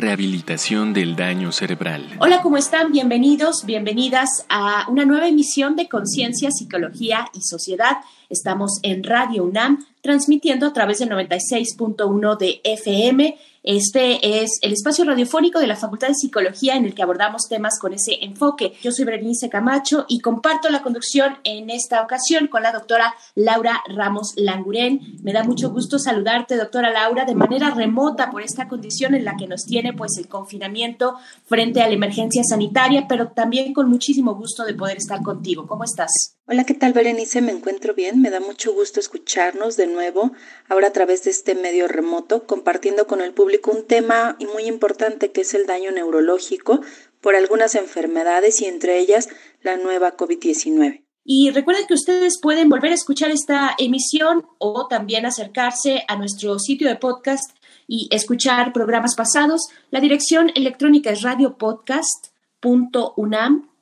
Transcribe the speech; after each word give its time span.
Rehabilitación 0.00 0.94
del 0.94 1.14
daño 1.14 1.52
cerebral. 1.52 2.16
Hola, 2.20 2.40
¿cómo 2.40 2.56
están? 2.56 2.90
Bienvenidos, 2.90 3.66
bienvenidas 3.66 4.46
a 4.48 4.88
una 4.88 5.04
nueva 5.04 5.28
emisión 5.28 5.76
de 5.76 5.90
Conciencia, 5.90 6.50
Psicología 6.50 7.26
y 7.34 7.42
Sociedad. 7.42 7.98
Estamos 8.30 8.78
en 8.82 9.04
Radio 9.04 9.44
UNAM, 9.44 9.84
transmitiendo 10.00 10.66
a 10.66 10.72
través 10.72 11.00
del 11.00 11.10
96.1 11.10 12.38
de 12.38 12.62
FM 12.64 13.38
este 13.62 14.42
es 14.42 14.58
el 14.62 14.72
espacio 14.72 15.04
radiofónico 15.04 15.58
de 15.58 15.66
la 15.66 15.76
Facultad 15.76 16.08
de 16.08 16.14
Psicología 16.14 16.76
en 16.76 16.86
el 16.86 16.94
que 16.94 17.02
abordamos 17.02 17.48
temas 17.48 17.78
con 17.78 17.92
ese 17.92 18.24
enfoque. 18.24 18.72
Yo 18.82 18.90
soy 18.90 19.04
Berenice 19.04 19.50
Camacho 19.50 20.06
y 20.08 20.20
comparto 20.20 20.70
la 20.70 20.82
conducción 20.82 21.36
en 21.44 21.68
esta 21.68 22.02
ocasión 22.02 22.46
con 22.48 22.62
la 22.62 22.72
doctora 22.72 23.14
Laura 23.34 23.82
Ramos 23.88 24.32
Languren. 24.36 25.00
Me 25.22 25.32
da 25.32 25.44
mucho 25.44 25.70
gusto 25.70 25.98
saludarte, 25.98 26.56
doctora 26.56 26.90
Laura, 26.90 27.24
de 27.24 27.34
manera 27.34 27.70
remota 27.70 28.30
por 28.30 28.42
esta 28.42 28.66
condición 28.66 29.14
en 29.14 29.24
la 29.24 29.36
que 29.36 29.46
nos 29.46 29.64
tiene 29.64 29.92
pues 29.92 30.16
el 30.16 30.28
confinamiento 30.28 31.16
frente 31.44 31.82
a 31.82 31.88
la 31.88 31.94
emergencia 31.94 32.42
sanitaria, 32.44 33.06
pero 33.08 33.28
también 33.28 33.74
con 33.74 33.90
muchísimo 33.90 34.34
gusto 34.34 34.64
de 34.64 34.74
poder 34.74 34.96
estar 34.96 35.22
contigo. 35.22 35.66
¿Cómo 35.66 35.84
estás? 35.84 36.39
Hola, 36.46 36.64
¿qué 36.64 36.74
tal 36.74 36.92
Berenice? 36.92 37.42
Me 37.42 37.52
encuentro 37.52 37.94
bien. 37.94 38.20
Me 38.20 38.30
da 38.30 38.40
mucho 38.40 38.72
gusto 38.72 38.98
escucharnos 38.98 39.76
de 39.76 39.86
nuevo, 39.86 40.32
ahora 40.68 40.88
a 40.88 40.92
través 40.92 41.22
de 41.22 41.30
este 41.30 41.54
medio 41.54 41.86
remoto, 41.86 42.46
compartiendo 42.46 43.06
con 43.06 43.20
el 43.20 43.32
público 43.32 43.70
un 43.70 43.86
tema 43.86 44.36
muy 44.52 44.64
importante 44.64 45.30
que 45.30 45.42
es 45.42 45.54
el 45.54 45.66
daño 45.66 45.92
neurológico 45.92 46.80
por 47.20 47.36
algunas 47.36 47.76
enfermedades 47.76 48.60
y 48.62 48.66
entre 48.66 48.98
ellas 48.98 49.28
la 49.62 49.76
nueva 49.76 50.16
COVID-19. 50.16 51.04
Y 51.24 51.50
recuerden 51.50 51.86
que 51.86 51.94
ustedes 51.94 52.40
pueden 52.40 52.68
volver 52.68 52.90
a 52.90 52.94
escuchar 52.94 53.30
esta 53.30 53.76
emisión 53.78 54.46
o 54.58 54.88
también 54.88 55.26
acercarse 55.26 56.02
a 56.08 56.16
nuestro 56.16 56.58
sitio 56.58 56.88
de 56.88 56.96
podcast 56.96 57.54
y 57.86 58.08
escuchar 58.10 58.72
programas 58.72 59.14
pasados. 59.14 59.68
La 59.90 60.00
dirección 60.00 60.50
electrónica 60.56 61.10
es 61.10 61.22
Radio 61.22 61.58
Podcast 61.58 62.29
.unam.mx. 62.62 63.72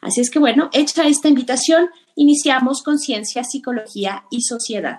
Así 0.00 0.20
es 0.20 0.30
que 0.30 0.38
bueno, 0.38 0.70
hecha 0.72 1.06
esta 1.06 1.28
invitación, 1.28 1.90
iniciamos 2.14 2.82
con 2.82 2.98
ciencia, 2.98 3.44
psicología 3.44 4.24
y 4.30 4.42
sociedad. 4.42 4.98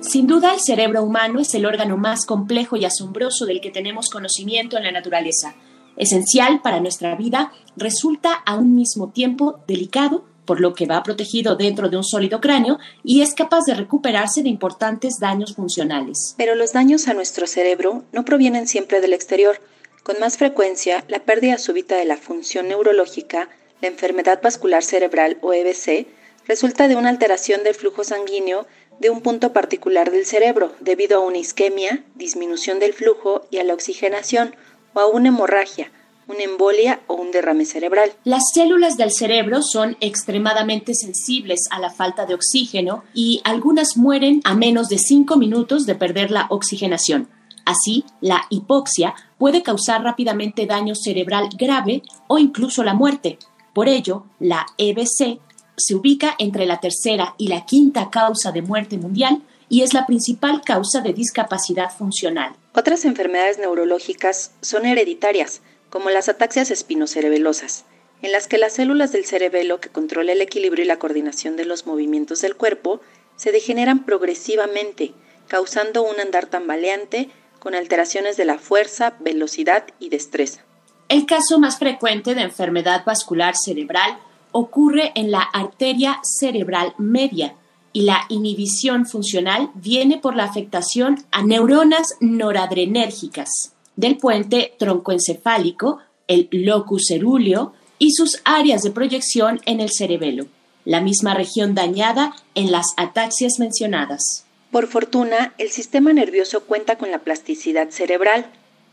Sin 0.00 0.26
duda, 0.26 0.52
el 0.52 0.60
cerebro 0.60 1.02
humano 1.02 1.40
es 1.40 1.54
el 1.54 1.64
órgano 1.64 1.96
más 1.96 2.26
complejo 2.26 2.76
y 2.76 2.84
asombroso 2.84 3.46
del 3.46 3.60
que 3.60 3.70
tenemos 3.70 4.10
conocimiento 4.10 4.76
en 4.76 4.84
la 4.84 4.92
naturaleza. 4.92 5.54
Esencial 5.96 6.60
para 6.60 6.80
nuestra 6.80 7.14
vida, 7.14 7.52
resulta 7.76 8.32
a 8.32 8.56
un 8.56 8.74
mismo 8.74 9.10
tiempo 9.10 9.60
delicado, 9.66 10.24
por 10.44 10.60
lo 10.60 10.74
que 10.74 10.86
va 10.86 11.02
protegido 11.02 11.56
dentro 11.56 11.88
de 11.88 11.96
un 11.96 12.04
sólido 12.04 12.40
cráneo 12.40 12.78
y 13.02 13.22
es 13.22 13.32
capaz 13.34 13.64
de 13.66 13.74
recuperarse 13.74 14.42
de 14.42 14.50
importantes 14.50 15.18
daños 15.18 15.54
funcionales. 15.54 16.34
Pero 16.36 16.54
los 16.54 16.72
daños 16.72 17.08
a 17.08 17.14
nuestro 17.14 17.46
cerebro 17.46 18.04
no 18.12 18.26
provienen 18.26 18.68
siempre 18.68 19.00
del 19.00 19.14
exterior, 19.14 19.58
con 20.04 20.20
más 20.20 20.36
frecuencia, 20.36 21.02
la 21.08 21.20
pérdida 21.20 21.56
súbita 21.56 21.96
de 21.96 22.04
la 22.04 22.18
función 22.18 22.68
neurológica, 22.68 23.48
la 23.80 23.88
enfermedad 23.88 24.40
vascular 24.42 24.84
cerebral 24.84 25.38
o 25.40 25.54
EBC, 25.54 26.06
resulta 26.46 26.88
de 26.88 26.94
una 26.94 27.08
alteración 27.08 27.64
del 27.64 27.74
flujo 27.74 28.04
sanguíneo 28.04 28.66
de 29.00 29.08
un 29.08 29.22
punto 29.22 29.54
particular 29.54 30.10
del 30.10 30.26
cerebro 30.26 30.72
debido 30.78 31.16
a 31.16 31.20
una 31.20 31.38
isquemia, 31.38 32.04
disminución 32.14 32.78
del 32.80 32.92
flujo 32.92 33.46
y 33.50 33.58
a 33.58 33.64
la 33.64 33.72
oxigenación 33.72 34.54
o 34.92 35.00
a 35.00 35.06
una 35.06 35.28
hemorragia, 35.28 35.90
una 36.28 36.42
embolia 36.42 37.00
o 37.06 37.14
un 37.14 37.30
derrame 37.30 37.64
cerebral. 37.64 38.12
Las 38.24 38.42
células 38.52 38.98
del 38.98 39.10
cerebro 39.10 39.62
son 39.62 39.96
extremadamente 40.00 40.94
sensibles 40.94 41.66
a 41.70 41.80
la 41.80 41.90
falta 41.90 42.26
de 42.26 42.34
oxígeno 42.34 43.04
y 43.14 43.40
algunas 43.44 43.96
mueren 43.96 44.42
a 44.44 44.54
menos 44.54 44.90
de 44.90 44.98
5 44.98 45.36
minutos 45.38 45.86
de 45.86 45.94
perder 45.94 46.30
la 46.30 46.46
oxigenación. 46.50 47.28
Así, 47.64 48.04
la 48.20 48.44
hipoxia 48.50 49.14
puede 49.38 49.62
causar 49.62 50.02
rápidamente 50.02 50.66
daño 50.66 50.94
cerebral 50.94 51.48
grave 51.58 52.02
o 52.26 52.38
incluso 52.38 52.82
la 52.84 52.94
muerte. 52.94 53.38
Por 53.72 53.88
ello, 53.88 54.26
la 54.38 54.66
EBC 54.78 55.40
se 55.76 55.94
ubica 55.94 56.34
entre 56.38 56.66
la 56.66 56.80
tercera 56.80 57.34
y 57.38 57.48
la 57.48 57.64
quinta 57.64 58.10
causa 58.10 58.52
de 58.52 58.62
muerte 58.62 58.98
mundial 58.98 59.42
y 59.68 59.82
es 59.82 59.94
la 59.94 60.06
principal 60.06 60.62
causa 60.62 61.00
de 61.00 61.12
discapacidad 61.12 61.90
funcional. 61.90 62.54
Otras 62.74 63.04
enfermedades 63.04 63.58
neurológicas 63.58 64.52
son 64.60 64.86
hereditarias, 64.86 65.62
como 65.90 66.10
las 66.10 66.28
ataxias 66.28 66.70
espinocerebelosas, 66.70 67.84
en 68.22 68.32
las 68.32 68.46
que 68.46 68.58
las 68.58 68.74
células 68.74 69.12
del 69.12 69.24
cerebelo 69.24 69.80
que 69.80 69.88
controla 69.88 70.32
el 70.32 70.42
equilibrio 70.42 70.84
y 70.84 70.88
la 70.88 70.98
coordinación 70.98 71.56
de 71.56 71.64
los 71.64 71.86
movimientos 71.86 72.40
del 72.40 72.56
cuerpo 72.56 73.00
se 73.36 73.52
degeneran 73.52 74.04
progresivamente, 74.04 75.12
causando 75.48 76.02
un 76.02 76.20
andar 76.20 76.46
tambaleante 76.46 77.30
con 77.64 77.74
alteraciones 77.74 78.36
de 78.36 78.44
la 78.44 78.58
fuerza, 78.58 79.14
velocidad 79.20 79.86
y 79.98 80.10
destreza. 80.10 80.60
El 81.08 81.26
caso 81.26 81.58
más 81.58 81.78
frecuente 81.78 82.34
de 82.34 82.42
enfermedad 82.42 83.04
vascular 83.04 83.56
cerebral 83.56 84.18
ocurre 84.52 85.10
en 85.16 85.32
la 85.32 85.40
arteria 85.40 86.20
cerebral 86.22 86.94
media 86.98 87.54
y 87.92 88.02
la 88.02 88.26
inhibición 88.28 89.06
funcional 89.06 89.70
viene 89.74 90.18
por 90.18 90.36
la 90.36 90.44
afectación 90.44 91.24
a 91.32 91.42
neuronas 91.42 92.14
noradrenérgicas 92.20 93.72
del 93.96 94.18
puente 94.18 94.74
troncoencefálico, 94.78 96.00
el 96.28 96.48
locus 96.52 97.06
cerúleo 97.08 97.72
y 97.98 98.12
sus 98.12 98.40
áreas 98.44 98.82
de 98.82 98.90
proyección 98.90 99.60
en 99.64 99.80
el 99.80 99.90
cerebelo, 99.90 100.46
la 100.84 101.00
misma 101.00 101.34
región 101.34 101.74
dañada 101.74 102.34
en 102.54 102.70
las 102.70 102.92
ataxias 102.96 103.58
mencionadas. 103.58 104.43
Por 104.74 104.88
fortuna, 104.88 105.54
el 105.58 105.70
sistema 105.70 106.12
nervioso 106.12 106.64
cuenta 106.64 106.98
con 106.98 107.12
la 107.12 107.20
plasticidad 107.20 107.90
cerebral, 107.90 108.44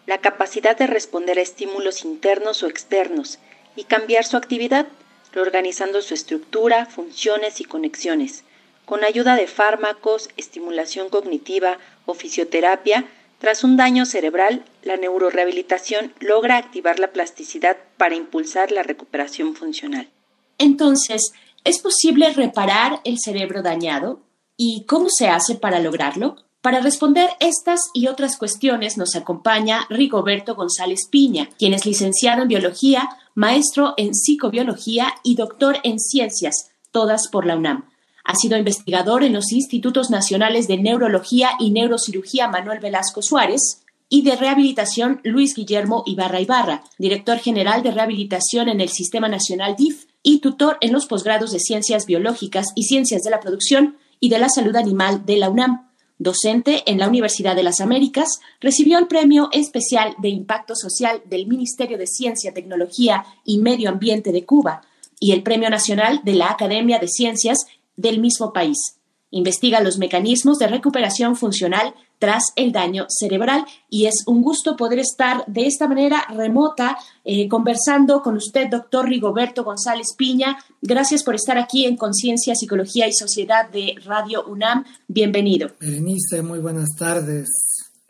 la 0.06 0.20
capacidad 0.20 0.78
de 0.78 0.86
responder 0.86 1.40
a 1.40 1.42
estímulos 1.42 2.06
internos 2.06 2.62
o 2.62 2.68
externos 2.68 3.40
y 3.76 3.86
cambiar 3.86 4.24
su 4.24 4.38
actividad, 4.38 4.86
reorganizando 5.34 6.04
su 6.04 6.14
estructura, 6.14 6.86
funciones 6.86 7.62
y 7.62 7.64
conexiones. 7.64 8.44
Con 8.86 9.04
ayuda 9.04 9.36
de 9.36 9.48
fármacos, 9.48 10.30
estimulación 10.38 11.10
cognitiva 11.10 11.80
o 12.06 12.14
fisioterapia, 12.14 13.06
tras 13.40 13.64
un 13.64 13.76
daño 13.76 14.06
cerebral, 14.06 14.64
la 14.84 14.98
neurorehabilitación 14.98 16.14
logra 16.20 16.58
activar 16.58 17.00
la 17.00 17.12
plasticidad 17.12 17.76
para 17.98 18.14
impulsar 18.14 18.72
la 18.72 18.84
recuperación 18.84 19.56
funcional. 19.56 20.08
Entonces, 20.60 21.34
¿es 21.64 21.80
posible 21.80 22.32
reparar 22.34 23.02
el 23.04 23.18
cerebro 23.18 23.64
dañado? 23.64 24.20
¿Y 24.64 24.84
cómo 24.84 25.08
se 25.10 25.28
hace 25.28 25.56
para 25.56 25.80
lograrlo? 25.80 26.36
Para 26.62 26.82
responder 26.82 27.32
estas 27.40 27.90
y 27.96 28.06
otras 28.06 28.38
cuestiones 28.38 28.96
nos 28.96 29.16
acompaña 29.16 29.88
Rigoberto 29.90 30.54
González 30.54 31.08
Piña, 31.10 31.50
quien 31.58 31.74
es 31.74 31.88
licenciado 31.88 32.44
en 32.44 32.48
biología, 32.48 33.10
maestro 33.34 33.96
en 33.98 34.14
psicobiología 34.14 35.16
y 35.24 35.34
doctor 35.34 35.80
en 35.82 35.98
ciencias, 35.98 36.70
todas 36.92 37.28
por 37.28 37.48
la 37.48 37.56
UNAM. 37.56 37.90
Ha 38.24 38.36
sido 38.36 38.56
investigador 38.56 39.24
en 39.24 39.34
los 39.34 39.52
Institutos 39.52 40.12
Nacionales 40.12 40.68
de 40.68 40.78
Neurología 40.78 41.54
y 41.58 41.72
Neurocirugía 41.72 42.48
Manuel 42.48 42.82
Velasco 42.82 43.24
Suárez 43.24 43.84
y 44.10 44.22
de 44.22 44.36
Rehabilitación 44.36 45.22
Luis 45.24 45.56
Guillermo 45.56 46.04
Ibarra 46.06 46.40
Ibarra, 46.40 46.84
director 47.00 47.40
general 47.40 47.82
de 47.82 47.90
Rehabilitación 47.90 48.70
en 48.70 48.80
el 48.80 48.90
Sistema 48.90 49.28
Nacional 49.28 49.76
DIF 49.76 50.06
y 50.22 50.38
tutor 50.38 50.78
en 50.82 50.94
los 50.94 51.08
posgrados 51.08 51.52
de 51.52 51.60
Ciencias 51.60 52.06
Biológicas 52.06 52.68
y 52.76 52.84
Ciencias 52.84 53.24
de 53.24 53.32
la 53.32 53.40
Producción 53.40 53.98
y 54.22 54.30
de 54.30 54.40
la 54.40 54.48
Salud 54.48 54.76
Animal 54.78 55.26
de 55.26 55.36
la 55.36 55.50
UNAM. 55.50 55.90
Docente 56.18 56.84
en 56.86 57.00
la 57.00 57.08
Universidad 57.08 57.56
de 57.56 57.64
las 57.64 57.82
Américas, 57.82 58.40
recibió 58.62 59.00
el 59.00 59.08
Premio 59.08 59.50
Especial 59.52 60.16
de 60.20 60.30
Impacto 60.30 60.76
Social 60.76 61.24
del 61.26 61.48
Ministerio 61.48 61.98
de 61.98 62.06
Ciencia, 62.06 62.54
Tecnología 62.54 63.26
y 63.44 63.58
Medio 63.58 63.90
Ambiente 63.90 64.32
de 64.32 64.46
Cuba 64.46 64.84
y 65.20 65.32
el 65.32 65.42
Premio 65.42 65.70
Nacional 65.72 66.22
de 66.24 66.36
la 66.36 66.52
Academia 66.52 67.00
de 67.00 67.08
Ciencias 67.08 67.66
del 67.98 68.22
mismo 68.22 68.54
país. 68.54 68.78
Investiga 69.32 69.82
los 69.82 69.98
mecanismos 69.98 70.60
de 70.60 70.68
recuperación 70.68 71.36
funcional 71.36 71.96
tras 72.22 72.44
el 72.56 72.72
daño 72.72 73.08
cerebral 73.10 73.66
y 73.90 74.06
es 74.06 74.24
un 74.28 74.44
gusto 74.44 74.76
poder 74.76 75.00
estar 75.00 75.44
de 75.48 75.66
esta 75.66 75.88
manera 75.88 76.24
remota 76.30 76.96
eh, 77.26 77.50
conversando 77.50 78.22
con 78.22 78.36
usted, 78.36 78.70
doctor 78.70 79.10
Rigoberto 79.10 79.64
González 79.64 80.14
Piña. 80.16 80.56
Gracias 80.84 81.24
por 81.24 81.34
estar 81.34 81.58
aquí 81.58 81.86
en 81.86 81.98
Conciencia, 81.98 82.54
Psicología 82.54 83.08
y 83.08 83.14
Sociedad 83.14 83.68
de 83.72 83.96
Radio 84.06 84.46
UNAM. 84.46 84.86
Bienvenido. 85.08 85.72
Berenice, 85.80 86.44
muy 86.44 86.60
buenas 86.60 86.90
tardes. 86.96 87.50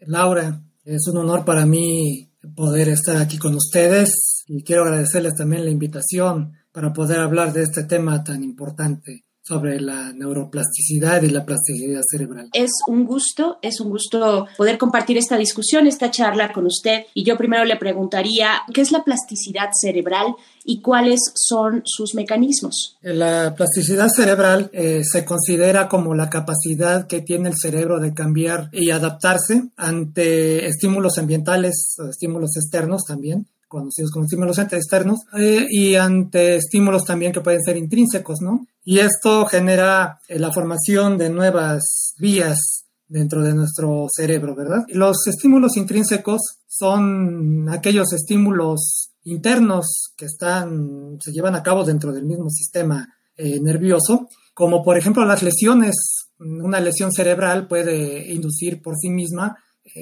Laura, 0.01 0.61
es 0.83 1.07
un 1.07 1.15
honor 1.15 1.45
para 1.45 1.65
mí 1.65 2.29
poder 2.53 2.89
estar 2.89 3.15
aquí 3.15 3.37
con 3.37 3.55
ustedes 3.55 4.43
y 4.45 4.61
quiero 4.63 4.83
agradecerles 4.83 5.35
también 5.35 5.63
la 5.63 5.71
invitación 5.71 6.51
para 6.73 6.91
poder 6.91 7.21
hablar 7.21 7.53
de 7.53 7.63
este 7.63 7.85
tema 7.85 8.25
tan 8.25 8.43
importante 8.43 9.23
sobre 9.51 9.81
la 9.81 10.13
neuroplasticidad 10.13 11.21
y 11.23 11.29
la 11.29 11.43
plasticidad 11.43 12.01
cerebral. 12.09 12.49
Es 12.53 12.71
un 12.87 13.05
gusto, 13.05 13.57
es 13.61 13.81
un 13.81 13.89
gusto 13.89 14.47
poder 14.55 14.77
compartir 14.77 15.17
esta 15.17 15.35
discusión, 15.35 15.87
esta 15.87 16.09
charla 16.09 16.53
con 16.53 16.65
usted. 16.65 17.01
Y 17.13 17.25
yo 17.25 17.37
primero 17.37 17.65
le 17.65 17.75
preguntaría, 17.75 18.61
¿qué 18.73 18.79
es 18.79 18.93
la 18.93 19.03
plasticidad 19.03 19.71
cerebral 19.73 20.35
y 20.63 20.79
cuáles 20.79 21.19
son 21.35 21.81
sus 21.83 22.15
mecanismos? 22.15 22.97
La 23.01 23.53
plasticidad 23.53 24.07
cerebral 24.07 24.69
eh, 24.71 25.01
se 25.03 25.25
considera 25.25 25.89
como 25.89 26.15
la 26.15 26.29
capacidad 26.29 27.05
que 27.05 27.19
tiene 27.19 27.49
el 27.49 27.55
cerebro 27.57 27.99
de 27.99 28.13
cambiar 28.13 28.69
y 28.71 28.91
adaptarse 28.91 29.63
ante 29.75 30.65
estímulos 30.65 31.17
ambientales, 31.17 31.97
estímulos 32.09 32.55
externos 32.55 33.01
también, 33.05 33.47
conocidos 33.67 34.11
como 34.11 34.25
estímulos 34.25 34.59
externos, 34.59 35.19
eh, 35.37 35.65
y 35.69 35.95
ante 35.95 36.55
estímulos 36.55 37.03
también 37.03 37.33
que 37.33 37.41
pueden 37.41 37.61
ser 37.61 37.75
intrínsecos, 37.75 38.39
¿no? 38.41 38.65
Y 38.83 38.99
esto 38.99 39.45
genera 39.45 40.19
eh, 40.27 40.39
la 40.39 40.51
formación 40.51 41.17
de 41.17 41.29
nuevas 41.29 42.13
vías 42.17 42.85
dentro 43.07 43.43
de 43.43 43.53
nuestro 43.53 44.07
cerebro, 44.09 44.55
¿verdad? 44.55 44.83
Los 44.89 45.27
estímulos 45.27 45.77
intrínsecos 45.77 46.41
son 46.67 47.69
aquellos 47.69 48.13
estímulos 48.13 49.11
internos 49.23 50.13
que 50.15 50.25
están, 50.25 51.17
se 51.21 51.31
llevan 51.31 51.55
a 51.55 51.63
cabo 51.63 51.83
dentro 51.83 52.11
del 52.11 52.25
mismo 52.25 52.49
sistema 52.49 53.07
eh, 53.35 53.59
nervioso, 53.59 54.29
como 54.53 54.83
por 54.83 54.97
ejemplo 54.97 55.25
las 55.25 55.43
lesiones. 55.43 55.95
Una 56.39 56.79
lesión 56.79 57.11
cerebral 57.11 57.67
puede 57.67 58.31
inducir 58.33 58.81
por 58.81 58.95
sí 58.97 59.09
misma 59.09 59.57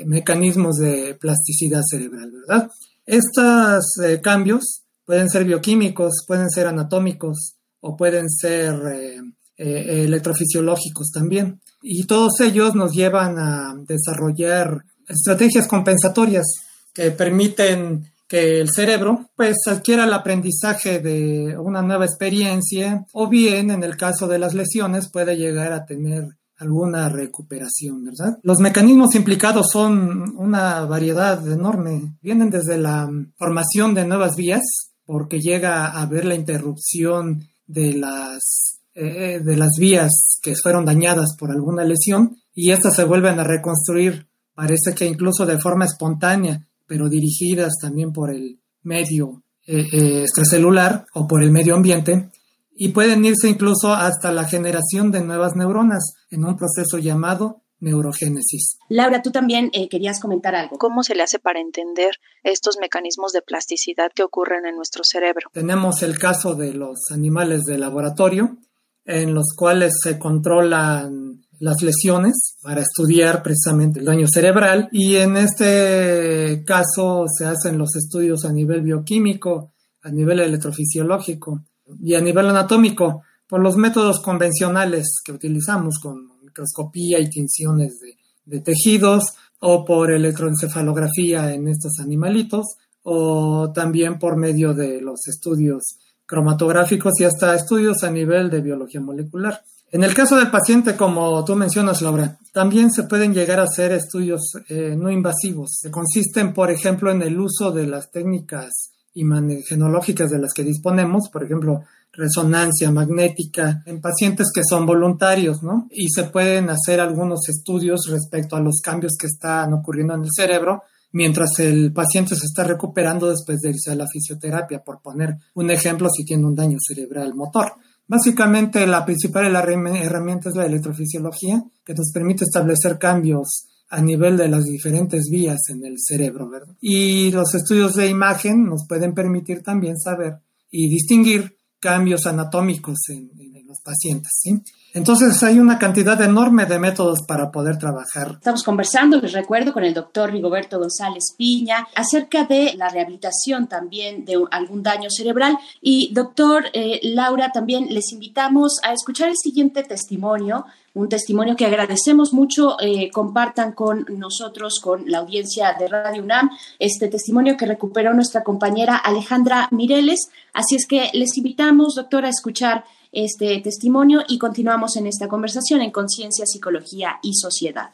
mecanismos 0.06 0.76
de 0.76 1.16
plasticidad 1.16 1.82
cerebral, 1.90 2.32
¿verdad? 2.32 2.70
Estos 3.06 3.98
eh, 4.04 4.22
cambios 4.22 4.84
pueden 5.04 5.30
ser 5.30 5.44
bioquímicos, 5.44 6.26
pueden 6.28 6.50
ser 6.52 6.68
anatómicos 6.68 7.56
o 7.82 7.96
pueden 7.96 8.30
ser 8.30 8.76
eh, 8.94 9.22
eh, 9.58 10.04
electrofisiológicos 10.06 11.12
también. 11.12 11.62
Y 11.82 12.06
todos 12.06 12.40
ellos 12.42 12.76
nos 12.76 12.94
llevan 12.94 13.38
a 13.38 13.76
desarrollar 13.88 14.84
estrategias 15.08 15.68
compensatorias 15.68 16.46
que 16.94 17.12
permiten 17.12 18.12
que 18.28 18.62
el 18.62 18.70
cerebro 18.70 19.30
pues 19.36 19.58
adquiera 19.68 20.04
el 20.04 20.14
aprendizaje 20.14 21.00
de 21.00 21.58
una 21.58 21.82
nueva 21.82 22.06
experiencia 22.06 23.06
o 23.14 23.28
bien 23.28 23.72
en 23.72 23.84
el 23.84 23.98
caso 23.98 24.28
de 24.28 24.38
las 24.38 24.54
lesiones 24.54 25.10
puede 25.10 25.36
llegar 25.36 25.74
a 25.74 25.86
tener 25.86 26.28
alguna 26.60 27.10
recuperación, 27.10 28.04
¿verdad? 28.04 28.38
Los 28.44 28.60
mecanismos 28.60 29.16
implicados 29.16 29.68
son 29.72 30.38
una 30.38 30.82
variedad 30.86 31.46
enorme. 31.48 32.18
Vienen 32.22 32.50
desde 32.50 32.78
la 32.78 33.10
formación 33.38 33.94
de 33.94 34.06
nuevas 34.06 34.36
vías, 34.36 34.62
porque 35.06 35.40
llega 35.40 35.86
a 35.86 36.02
haber 36.02 36.26
la 36.26 36.36
interrupción 36.36 37.48
de 37.70 37.94
las, 37.94 38.80
eh, 38.96 39.40
de 39.44 39.56
las 39.56 39.70
vías 39.80 40.10
que 40.42 40.56
fueron 40.56 40.86
dañadas 40.86 41.36
por 41.38 41.52
alguna 41.52 41.84
lesión 41.84 42.36
y 42.54 42.72
estas 42.72 42.96
se 42.96 43.04
vuelven 43.04 43.40
a 43.40 43.44
reconstruir, 43.44 44.28
parece 44.56 44.96
que 44.96 45.06
incluso 45.06 45.46
de 45.46 45.60
forma 45.60 45.86
espontánea, 45.86 46.68
pero 46.88 47.08
dirigidas 47.08 47.74
también 47.80 48.12
por 48.12 48.32
el 48.32 48.60
medio 48.82 49.44
eh, 49.68 49.86
eh, 49.92 50.22
extracelular 50.22 51.06
o 51.14 51.28
por 51.28 51.44
el 51.44 51.52
medio 51.52 51.76
ambiente 51.76 52.32
y 52.76 52.90
pueden 52.90 53.24
irse 53.24 53.48
incluso 53.48 53.94
hasta 53.94 54.32
la 54.32 54.46
generación 54.46 55.12
de 55.12 55.22
nuevas 55.22 55.56
neuronas 55.56 56.16
en 56.32 56.46
un 56.46 56.58
proceso 56.58 56.98
llamado 56.98 57.62
neurogénesis. 57.80 58.78
Laura, 58.90 59.22
tú 59.22 59.32
también 59.32 59.70
eh, 59.74 59.90
querías 59.90 60.20
comentar 60.20 60.56
algo. 60.56 60.78
¿Cómo 60.78 61.04
se 61.04 61.16
le 61.16 61.24
hace 61.24 61.40
para 61.40 61.60
entender 61.60 62.16
estos 62.44 62.78
mecanismos 62.80 63.32
de 63.32 63.42
plasticidad 63.42 64.12
que 64.14 64.24
ocurren 64.24 64.66
en 64.66 64.76
nuestro 64.76 65.04
cerebro? 65.04 65.50
Tenemos 65.54 66.04
el 66.04 66.18
caso 66.18 66.56
de 66.56 66.74
los 66.74 67.12
animales 67.12 67.64
de 67.64 67.78
laboratorio, 67.78 68.58
en 69.06 69.34
los 69.34 69.54
cuales 69.56 69.94
se 70.04 70.20
controlan 70.20 71.42
las 71.60 71.82
lesiones 71.82 72.56
para 72.62 72.82
estudiar 72.82 73.44
precisamente 73.44 74.00
el 74.00 74.06
daño 74.06 74.28
cerebral 74.28 74.88
y 74.92 75.18
en 75.18 75.36
este 75.36 76.64
caso 76.66 77.26
se 77.28 77.46
hacen 77.46 77.78
los 77.78 77.96
estudios 77.96 78.46
a 78.46 78.54
nivel 78.54 78.82
bioquímico, 78.82 79.74
a 80.02 80.10
nivel 80.10 80.40
electrofisiológico 80.40 81.62
y 82.02 82.16
a 82.16 82.22
nivel 82.22 82.48
anatómico 82.48 83.24
por 83.48 83.62
los 83.62 83.76
métodos 83.76 84.22
convencionales 84.22 85.22
que 85.26 85.34
utilizamos 85.34 86.00
con 86.02 86.29
microscopía 86.50 87.20
y 87.20 87.30
tinciones 87.30 88.00
de, 88.46 88.60
tejidos 88.62 89.24
o 89.60 89.86
por 89.86 90.12
electroencefalografía 90.12 91.54
en 91.54 91.68
estos 91.68 92.00
animalitos 92.00 92.66
o 93.04 93.72
también 93.74 94.18
por 94.18 94.36
medio 94.38 94.74
de 94.74 95.02
los 95.02 95.28
estudios 95.28 96.00
cromatográficos 96.26 97.14
y 97.20 97.26
hasta 97.26 97.56
estudios 97.56 98.04
a 98.04 98.12
nivel 98.12 98.50
de 98.50 98.62
biología 98.62 99.02
molecular. 99.02 99.62
En 99.92 100.04
el 100.04 100.14
caso 100.14 100.36
del 100.36 100.52
paciente, 100.52 100.96
como 100.96 101.44
tú 101.46 101.56
mencionas, 101.56 102.02
Laura, 102.02 102.38
también 102.52 102.92
se 102.92 103.04
pueden 103.04 103.34
llegar 103.34 103.60
a 103.60 103.64
hacer 103.64 103.92
estudios 103.92 104.42
eh, 104.68 104.96
no 104.96 105.10
invasivos. 105.10 105.80
Consisten, 105.90 106.54
por 106.54 106.70
ejemplo, 106.70 107.12
en 107.12 107.24
el 107.24 107.40
uso 107.40 107.72
de 107.72 107.88
las 107.88 108.12
técnicas 108.12 108.92
imagenológicas 109.16 110.30
de 110.30 110.40
las 110.40 110.54
que 110.54 110.64
disponemos, 110.64 111.30
por 111.30 111.44
ejemplo, 111.44 111.84
resonancia 112.12 112.92
magnética 112.92 113.82
en 113.86 114.02
pacientes 114.02 114.48
que 114.54 114.62
son 114.68 114.86
voluntarios, 114.86 115.64
¿no? 115.64 115.88
Y 115.92 116.10
se 116.10 116.24
pueden 116.24 116.70
hacer 116.70 117.00
algunos 117.00 117.48
estudios 117.48 118.08
respecto 118.10 118.56
a 118.56 118.62
los 118.62 118.82
cambios 118.82 119.16
que 119.20 119.28
están 119.28 119.74
ocurriendo 119.74 120.16
en 120.16 120.24
el 120.24 120.30
cerebro 120.36 120.84
mientras 121.12 121.60
el 121.60 121.92
paciente 121.92 122.36
se 122.36 122.46
está 122.46 122.64
recuperando 122.64 123.30
después 123.30 123.60
de 123.62 123.72
irse 123.72 123.92
a 123.92 123.96
la 123.96 124.08
fisioterapia, 124.08 124.84
por 124.84 125.02
poner 125.02 125.38
un 125.56 125.72
ejemplo 125.72 126.10
si 126.10 126.24
tiene 126.24 126.46
un 126.46 126.56
daño 126.56 126.78
cerebral 126.80 127.34
motor. 127.36 127.74
Básicamente 128.08 128.86
la 128.88 129.06
principal 129.06 129.56
herramienta 129.56 130.50
es 130.50 130.56
la 130.56 130.66
electrofisiología, 130.66 131.64
que 131.86 131.94
nos 131.94 132.12
permite 132.12 132.44
establecer 132.44 132.98
cambios 132.98 133.68
a 133.90 134.02
nivel 134.02 134.38
de 134.38 134.48
las 134.48 134.66
diferentes 134.66 135.30
vías 135.30 135.60
en 135.70 135.84
el 135.84 135.96
cerebro, 135.98 136.48
¿verdad? 136.50 136.76
Y 136.80 137.32
los 137.32 137.54
estudios 137.56 137.96
de 137.96 138.08
imagen 138.08 138.66
nos 138.66 138.86
pueden 138.88 139.14
permitir 139.14 139.64
también 139.64 139.98
saber 139.98 140.38
y 140.70 140.90
distinguir 140.90 141.58
cambios 141.80 142.26
anatómicos 142.26 142.98
en, 143.10 143.30
los 143.70 143.80
pacientes, 143.82 144.32
¿sí? 144.34 144.62
Entonces 144.96 145.44
hay 145.44 145.60
una 145.60 145.78
cantidad 145.78 146.20
enorme 146.24 146.66
de 146.66 146.80
métodos 146.80 147.22
para 147.22 147.52
poder 147.52 147.78
trabajar. 147.78 148.32
Estamos 148.34 148.64
conversando, 148.64 149.22
les 149.22 149.34
recuerdo, 149.34 149.72
con 149.72 149.84
el 149.84 149.94
doctor 149.94 150.32
Rigoberto 150.32 150.80
González 150.80 151.36
Piña 151.38 151.88
acerca 151.96 152.46
de 152.46 152.74
la 152.74 152.90
rehabilitación 152.90 153.68
también 153.68 154.26
de 154.26 154.44
algún 154.50 154.82
daño 154.82 155.12
cerebral. 155.12 155.60
Y 155.82 156.12
doctor 156.14 156.66
eh, 156.74 157.00
Laura, 157.04 157.52
también 157.54 157.94
les 157.94 158.12
invitamos 158.12 158.80
a 158.82 158.92
escuchar 158.92 159.30
el 159.30 159.38
siguiente 159.38 159.84
testimonio 159.84 160.66
un 160.96 161.08
testimonio 161.08 161.56
que 161.56 161.68
agradecemos 161.68 162.34
mucho, 162.34 162.76
eh, 162.82 163.12
compartan 163.12 163.74
con 163.74 164.06
nosotros, 164.10 164.80
con 164.82 165.10
la 165.10 165.20
audiencia 165.20 165.76
de 165.78 165.88
Radio 165.88 166.24
UNAM, 166.24 166.50
este 166.80 167.08
testimonio 167.08 167.56
que 167.58 167.68
recuperó 167.68 168.14
nuestra 168.14 168.44
compañera 168.44 168.98
Alejandra 168.98 169.68
Mireles. 169.72 170.30
Así 170.52 170.76
es 170.76 170.88
que 170.88 171.10
les 171.14 171.38
invitamos, 171.38 171.96
doctora, 171.96 172.28
a 172.28 172.32
escuchar 172.32 172.84
este 173.12 173.60
testimonio 173.62 174.22
y 174.28 174.38
continuamos 174.38 174.96
en 174.98 175.08
esta 175.08 175.28
conversación 175.28 175.82
en 175.82 175.92
Conciencia, 175.92 176.46
Psicología 176.46 177.20
y 177.24 177.34
Sociedad. 177.34 177.92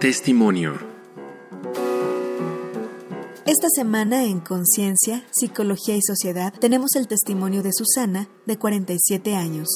Testimonio. 0.00 0.74
Esta 3.46 3.68
semana 3.70 4.24
en 4.24 4.40
Conciencia, 4.40 5.24
Psicología 5.30 5.96
y 5.96 6.02
Sociedad 6.02 6.52
tenemos 6.52 6.96
el 6.96 7.06
testimonio 7.06 7.62
de 7.62 7.70
Susana, 7.72 8.28
de 8.44 8.58
47 8.58 9.34
años. 9.34 9.68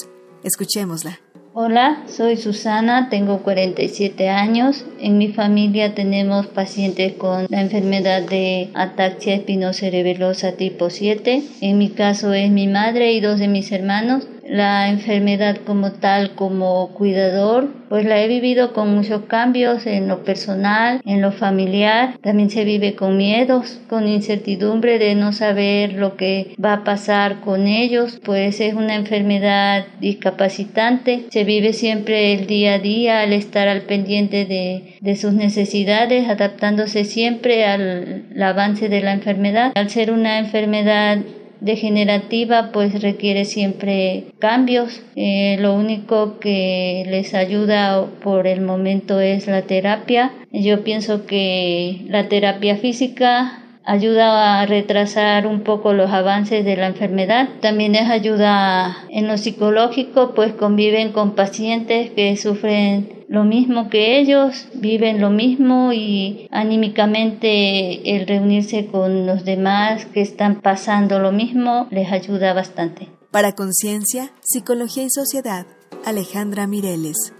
Escuchémosla. 0.42 1.20
Hola, 1.52 2.04
soy 2.06 2.36
Susana, 2.36 3.08
tengo 3.10 3.38
47 3.38 4.28
años. 4.28 4.84
En 5.00 5.18
mi 5.18 5.32
familia 5.32 5.96
tenemos 5.96 6.46
pacientes 6.46 7.14
con 7.14 7.46
la 7.48 7.60
enfermedad 7.60 8.22
de 8.22 8.70
ataxia 8.74 9.34
espinocerebelosa 9.34 10.52
tipo 10.52 10.90
7. 10.90 11.42
En 11.60 11.76
mi 11.76 11.88
caso 11.88 12.32
es 12.34 12.52
mi 12.52 12.68
madre 12.68 13.10
y 13.14 13.20
dos 13.20 13.40
de 13.40 13.48
mis 13.48 13.72
hermanos 13.72 14.28
la 14.50 14.88
enfermedad 14.88 15.58
como 15.64 15.92
tal, 15.92 16.34
como 16.34 16.88
cuidador, 16.88 17.68
pues 17.88 18.04
la 18.04 18.20
he 18.20 18.26
vivido 18.26 18.72
con 18.72 18.94
muchos 18.94 19.22
cambios 19.22 19.86
en 19.86 20.08
lo 20.08 20.24
personal, 20.24 21.00
en 21.04 21.22
lo 21.22 21.30
familiar. 21.30 22.18
También 22.20 22.50
se 22.50 22.64
vive 22.64 22.94
con 22.94 23.16
miedos, 23.16 23.80
con 23.88 24.08
incertidumbre 24.08 24.98
de 24.98 25.14
no 25.14 25.32
saber 25.32 25.92
lo 25.92 26.16
que 26.16 26.54
va 26.62 26.72
a 26.72 26.84
pasar 26.84 27.40
con 27.40 27.68
ellos, 27.68 28.20
pues 28.24 28.60
es 28.60 28.74
una 28.74 28.96
enfermedad 28.96 29.86
discapacitante. 30.00 31.26
Se 31.30 31.44
vive 31.44 31.72
siempre 31.72 32.32
el 32.32 32.46
día 32.46 32.74
a 32.74 32.78
día 32.80 33.20
al 33.20 33.32
estar 33.32 33.68
al 33.68 33.82
pendiente 33.82 34.46
de, 34.46 34.96
de 35.00 35.16
sus 35.16 35.32
necesidades, 35.32 36.28
adaptándose 36.28 37.04
siempre 37.04 37.66
al, 37.66 38.24
avance 38.42 38.88
de 38.88 39.00
la 39.00 39.12
enfermedad. 39.12 39.72
Al 39.76 39.90
ser 39.90 40.10
una 40.10 40.38
enfermedad 40.38 41.18
degenerativa 41.60 42.70
pues 42.72 43.02
requiere 43.02 43.44
siempre 43.44 44.24
cambios. 44.38 45.02
Eh, 45.16 45.56
lo 45.60 45.74
único 45.74 46.38
que 46.38 47.04
les 47.06 47.34
ayuda 47.34 48.06
por 48.22 48.46
el 48.46 48.60
momento 48.60 49.20
es 49.20 49.46
la 49.46 49.62
terapia. 49.62 50.32
Yo 50.52 50.82
pienso 50.82 51.26
que 51.26 52.02
la 52.08 52.28
terapia 52.28 52.76
física 52.76 53.60
ayuda 53.84 54.60
a 54.60 54.66
retrasar 54.66 55.46
un 55.46 55.60
poco 55.62 55.92
los 55.92 56.10
avances 56.10 56.64
de 56.64 56.76
la 56.76 56.86
enfermedad. 56.86 57.48
También 57.60 57.94
es 57.94 58.08
ayuda 58.08 58.96
en 59.08 59.26
lo 59.26 59.36
psicológico, 59.36 60.32
pues 60.34 60.52
conviven 60.52 61.12
con 61.12 61.34
pacientes 61.34 62.10
que 62.10 62.36
sufren 62.36 63.19
lo 63.30 63.44
mismo 63.44 63.88
que 63.90 64.18
ellos, 64.18 64.66
viven 64.74 65.20
lo 65.20 65.30
mismo 65.30 65.92
y 65.92 66.48
anímicamente 66.50 68.16
el 68.16 68.26
reunirse 68.26 68.86
con 68.86 69.24
los 69.24 69.44
demás 69.44 70.04
que 70.06 70.20
están 70.20 70.60
pasando 70.60 71.20
lo 71.20 71.30
mismo 71.30 71.86
les 71.92 72.10
ayuda 72.10 72.54
bastante. 72.54 73.08
Para 73.30 73.52
Conciencia, 73.52 74.32
Psicología 74.40 75.04
y 75.04 75.10
Sociedad, 75.10 75.64
Alejandra 76.04 76.66
Mireles. 76.66 77.32